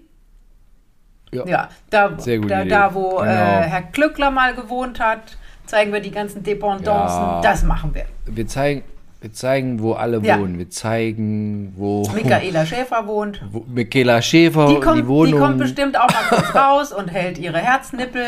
[1.34, 2.70] Ja, da, Sehr gute da, Idee.
[2.70, 3.24] da wo Genau.
[3.24, 5.36] äh, Herr Klückler mal gewohnt hat,
[5.66, 7.22] zeigen wir die ganzen Dependancen.
[7.22, 7.42] Ja.
[7.42, 8.06] Das machen wir.
[8.26, 8.84] Wir zeigen,
[9.24, 10.38] wir zeigen, wo alle Ja.
[10.40, 10.58] wohnen.
[10.60, 13.42] Wir zeigen, wo Michaela Schäfer wohnt.
[13.52, 17.08] wo Michaela Schäfer, Die die, kommt, die Wohnung kommt bestimmt auch mal kurz raus und
[17.10, 18.22] hält ihre Herznippel.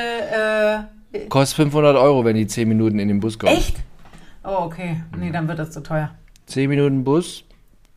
[1.14, 3.52] Äh, kostet 500 Euro, wenn die 10 Minuten in den Bus kommt.
[3.54, 3.78] echt?
[4.44, 5.02] Oh, okay.
[5.18, 6.12] Nee, dann wird das zu teuer.
[6.48, 7.44] 10 Minuten Bus,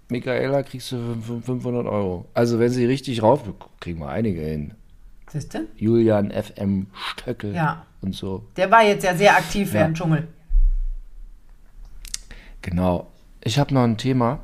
[0.08, 2.24] Michaela kriegst du für 500 Euro.
[2.34, 3.42] Also wenn sie richtig rauf,
[3.80, 4.72] kriegen wir einige hin.
[5.30, 5.66] Siehst du?
[5.76, 7.82] Julian FM Stöckel Ja.
[8.00, 8.44] und so.
[8.56, 10.26] Der war jetzt ja sehr aktiv während Dschungel.
[12.62, 13.06] Genau.
[13.42, 14.40] Ich habe noch ein Thema,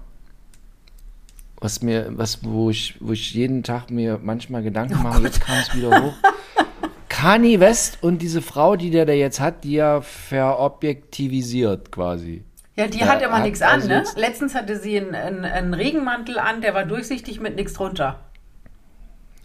[1.60, 5.58] was mir, was, wo ich, wo ich jeden Tag mir manchmal Gedanken mache, jetzt kam
[5.58, 6.14] es wieder hoch.
[7.08, 12.42] Kanye West und diese Frau, die der da jetzt hat, die ja verobjektivisiert quasi.
[12.76, 13.98] Ja, die Ja, hat immer nichts an, also ne?
[13.98, 18.20] jetzt- Letztens hatte sie einen, einen, einen Regenmantel an, der war durchsichtig mit nichts drunter.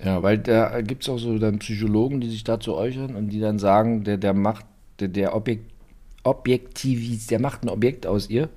[0.04, 3.40] Ja, weil da gibt es auch so dann Psychologen, die sich dazu äußern und die
[3.40, 4.66] dann sagen, der, der macht,
[5.00, 5.70] der, der Objekt,
[6.24, 8.50] Objektivis, der macht ein Objekt aus ihr.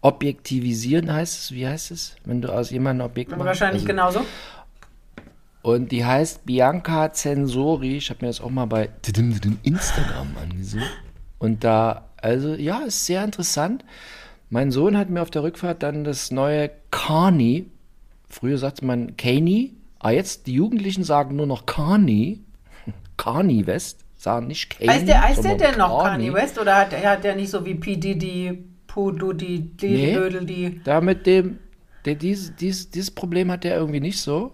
[0.00, 3.44] Objektivisieren heißt es, wie heißt es, wenn du aus jemandem ein Objekt machst?
[3.44, 4.20] wahrscheinlich Also- genauso.
[5.62, 7.96] Und die heißt Bianca Censori.
[7.96, 8.88] Ich habe mir das auch mal bei
[9.64, 10.84] Instagram angesehen.
[11.38, 13.84] Und da, also ja, ist sehr interessant.
[14.50, 17.66] Mein Sohn hat mir auf der Rückfahrt dann das neue Carney,
[18.30, 22.40] früher sagte man Kanye, aber jetzt die Jugendlichen sagen nur noch Carney,
[23.18, 24.90] Carney West, sagen nicht Kanye.
[24.90, 26.34] Heißt der, heißt der denn noch Kanye.
[26.34, 27.96] West oder hat, hat der nicht so wie P.
[27.96, 29.88] Diddy, Pu Dudi, Nee.
[29.88, 30.80] Didi, Dödel, die.
[30.84, 31.58] Da mit dem,
[32.04, 34.52] der, dies, dies, dieses Problem hat der irgendwie nicht so.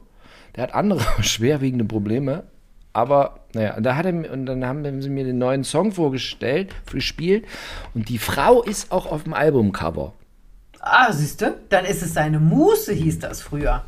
[0.54, 2.44] Der hat andere schwerwiegende Probleme.
[2.92, 7.44] Aber, naja, da hat er, und dann haben sie mir den neuen Song vorgestellt, gespielt.
[7.92, 10.12] Und die Frau ist auch auf dem Albumcover.
[10.78, 11.56] Ah, siehst du?
[11.70, 13.84] Dann ist es seine Muse, hieß das früher.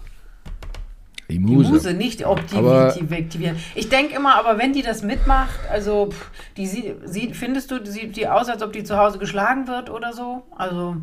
[1.28, 1.70] Die Die Muse.
[1.70, 3.56] Muse, nicht objektivieren.
[3.74, 7.84] Ich denke immer, aber wenn die das mitmacht, also pff, die sieht, sieht, findest du,
[7.84, 10.44] sieht die aus, als ob die zu Hause geschlagen wird oder so?
[10.56, 10.96] Also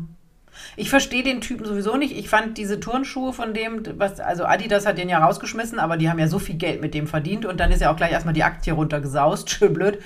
[0.76, 2.16] ich verstehe den Typen sowieso nicht.
[2.16, 6.08] Ich fand diese Turnschuhe von dem, was, also Adidas hat den ja rausgeschmissen, aber die
[6.08, 8.34] haben ja so viel Geld mit dem verdient und dann ist ja auch gleich erstmal
[8.34, 9.50] die Aktie runtergesaust.
[9.58, 9.98] Schön blöd.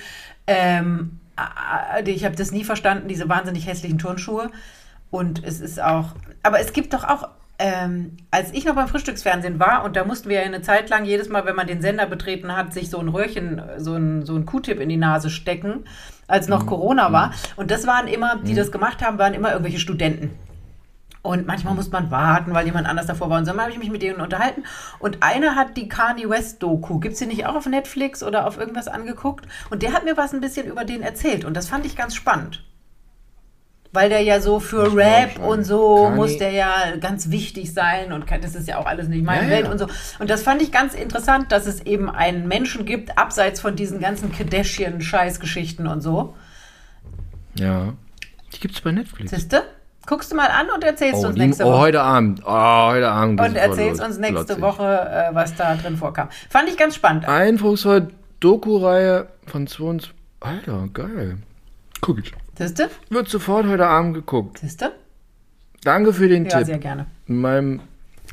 [0.46, 1.20] Ähm,
[2.04, 4.50] ich habe das nie verstanden, diese wahnsinnig hässlichen Turnschuhe.
[5.10, 7.28] Und es ist auch, aber es gibt doch auch,
[7.58, 11.04] ähm, als ich noch beim Frühstücksfernsehen war, und da mussten wir ja eine Zeit lang
[11.04, 14.36] jedes Mal, wenn man den Sender betreten hat, sich so ein Röhrchen, so ein, so
[14.36, 15.84] ein Q-Tip in die Nase stecken,
[16.28, 17.32] als noch Corona war.
[17.56, 20.30] Und das waren immer, die das gemacht haben, waren immer irgendwelche Studenten.
[21.22, 23.38] Und manchmal musste man warten, weil jemand anders davor war.
[23.38, 24.62] Und so habe ich mich mit denen unterhalten.
[25.00, 28.46] Und einer hat die Kanye West Doku, gibt es die nicht auch auf Netflix oder
[28.46, 29.46] auf irgendwas angeguckt?
[29.68, 31.44] Und der hat mir was ein bisschen über den erzählt.
[31.44, 32.64] Und das fand ich ganz spannend.
[33.92, 38.12] Weil der ja so für Rap und so Kanye- muss der ja ganz wichtig sein
[38.12, 39.70] und kann- das ist ja auch alles nicht meine Ja, Welt ja.
[39.72, 39.86] und so.
[40.18, 43.98] Und das fand ich ganz interessant, dass es eben einen Menschen gibt, abseits von diesen
[43.98, 46.34] ganzen Kardashian-Scheißgeschichten und so.
[47.54, 47.94] Ja.
[48.54, 49.30] Die gibt's bei Netflix.
[49.30, 49.62] Siehste?
[50.06, 51.78] Guckst du mal an und erzählst Oh, uns nächste oh, Woche.
[51.80, 52.40] heute Abend.
[52.44, 53.40] Oh, heute Abend.
[53.40, 54.60] Und erzählst uns nächste Glotzig.
[54.62, 54.84] Woche,
[55.30, 56.28] äh, was da drin vorkam.
[56.48, 57.26] Fand ich ganz spannend.
[57.28, 58.08] Eindrucksvoll
[58.40, 60.14] Doku-Reihe von 22.
[60.40, 61.38] Alter, geil.
[62.00, 62.32] Guck ich.
[62.58, 62.90] Siehste?
[63.08, 64.58] Wird sofort heute Abend geguckt.
[64.58, 64.92] Siehste?
[65.84, 66.66] Danke für den Ja, Tipp.
[66.66, 67.06] sehr gerne.
[67.26, 67.80] In meinem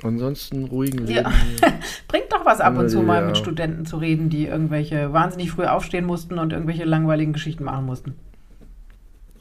[0.03, 1.30] ansonsten ruhigen Ja.
[1.30, 1.34] Leben.
[2.07, 3.28] Bringt doch was ab und zu mal Ja.
[3.28, 7.86] mit Studenten zu reden, die irgendwelche wahnsinnig früh aufstehen mussten und irgendwelche langweiligen Geschichten machen
[7.86, 8.15] mussten.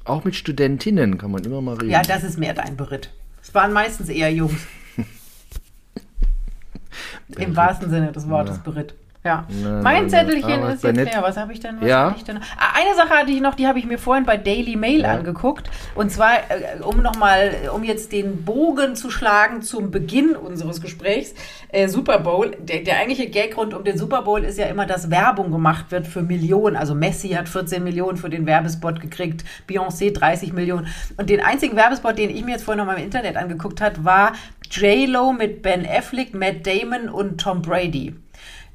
[0.04, 1.90] Auch mit Studentinnen kann man immer mal reden.
[1.90, 3.10] Ja, das ist mehr dein Beritt.
[3.42, 4.66] Es waren meistens eher Jungs.
[7.38, 8.94] Im wahrsten Sinne des Wortes Beritt.
[9.26, 9.46] Ja.
[9.48, 10.10] Na, mein.
[10.10, 11.22] Zettelchen ist jetzt leer.
[11.22, 11.80] Was habe ich denn?
[11.80, 12.10] Was Ja.
[12.10, 12.36] hab ich denn?
[12.58, 15.12] Ah, Eine Sache hatte ich noch, die habe ich mir vorhin bei Daily Mail Ja.
[15.12, 15.70] angeguckt.
[15.94, 21.32] Und zwar, äh, um nochmal, um jetzt den Bogen zu schlagen zum Beginn unseres Gesprächs.
[21.70, 24.84] Äh, Super Bowl, der, der eigentliche Gag rund um den Super Bowl ist ja immer,
[24.84, 26.76] dass Werbung gemacht wird für Millionen.
[26.76, 30.86] Also Messi hat 14 Millionen für den Werbespot gekriegt, Beyoncé 30 Millionen.
[31.16, 34.04] Und den einzigen Werbespot, den ich mir jetzt vorhin noch mal im Internet angeguckt hat,
[34.04, 34.32] war
[34.70, 38.14] J-Lo mit Ben Affleck, Matt Damon und Tom Brady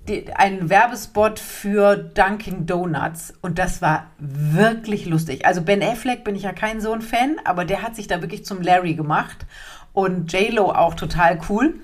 [0.10, 5.46] die, einen Werbespot für Dunkin' Donuts und das war wirklich lustig.
[5.46, 8.22] Also Ben Affleck bin ich ja kein so ein Fan, aber der hat sich da
[8.22, 9.46] wirklich zum Larry gemacht
[9.94, 11.76] und J-Lo auch total cool.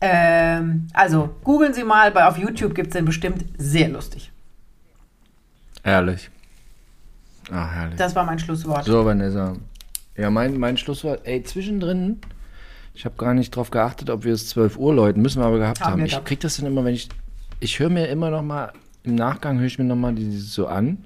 [0.00, 4.30] Ähm, also googeln Sie mal, bei, auf YouTube gibt es den bestimmt sehr lustig.
[5.82, 6.30] Herrlich.
[7.50, 7.96] Ah, herrlich.
[7.96, 8.84] Das war mein Schlusswort.
[8.84, 9.54] So, Vanessa.
[10.16, 11.20] Ja, mein, mein Schlusswort.
[11.24, 12.20] Ey, zwischendrin,
[12.94, 15.58] ich habe gar nicht drauf geachtet, ob wir es 12 Uhr läuten, müssen wir aber
[15.58, 16.04] gehabt Haben haben.
[16.04, 16.26] Ich gehabt.
[16.26, 17.08] krieg das dann immer, wenn ich,
[17.60, 18.72] ich höre mir immer noch mal,
[19.04, 21.04] im Nachgang höre ich mir noch mal dieses so an,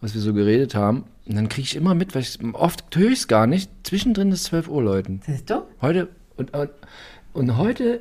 [0.00, 1.04] was wir so geredet haben.
[1.26, 4.30] Und dann kriege ich immer mit, weil ich oft höre ich es gar nicht, zwischendrin
[4.32, 5.20] ist 12 Uhr läuten.
[5.24, 5.62] Siehst du?
[5.80, 6.70] Heute, und, und,
[7.32, 8.00] und heute,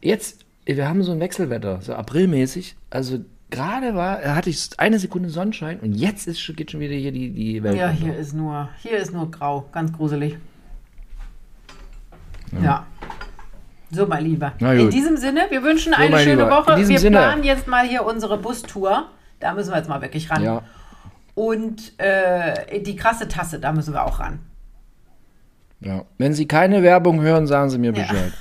[0.00, 3.20] jetzt, wir haben so ein Wechselwetter, so aprilmäßig, also
[3.50, 7.30] gerade war, hatte ich eine Sekunde Sonnenschein und jetzt ist, geht schon wieder hier die,
[7.30, 7.76] die Welt.
[7.76, 10.36] Ja, hier ist nur, hier ist nur grau, ganz gruselig.
[12.62, 12.86] Ja.
[13.90, 14.52] So, mein Lieber.
[14.60, 16.76] In diesem Sinne, wir wünschen eine mein schöne Lieber, Woche.
[16.88, 17.16] Wir Sinne.
[17.18, 19.06] planen jetzt mal hier unsere Bustour.
[19.40, 20.42] Da müssen wir jetzt mal wirklich ran.
[20.42, 20.62] Ja,
[21.34, 24.40] Und äh, die krasse Tasse, da müssen wir auch ran.
[25.80, 26.02] ja.
[26.18, 28.02] Wenn Sie keine Werbung hören, sagen Sie mir Ja.
[28.02, 28.32] Bescheid.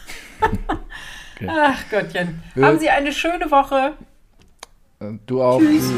[1.48, 2.42] Ach Gottchen.
[2.56, 2.64] Gut.
[2.64, 3.94] Haben Sie eine schöne Woche.
[5.00, 5.60] Äh, Du auch.
[5.60, 5.92] Tschüss.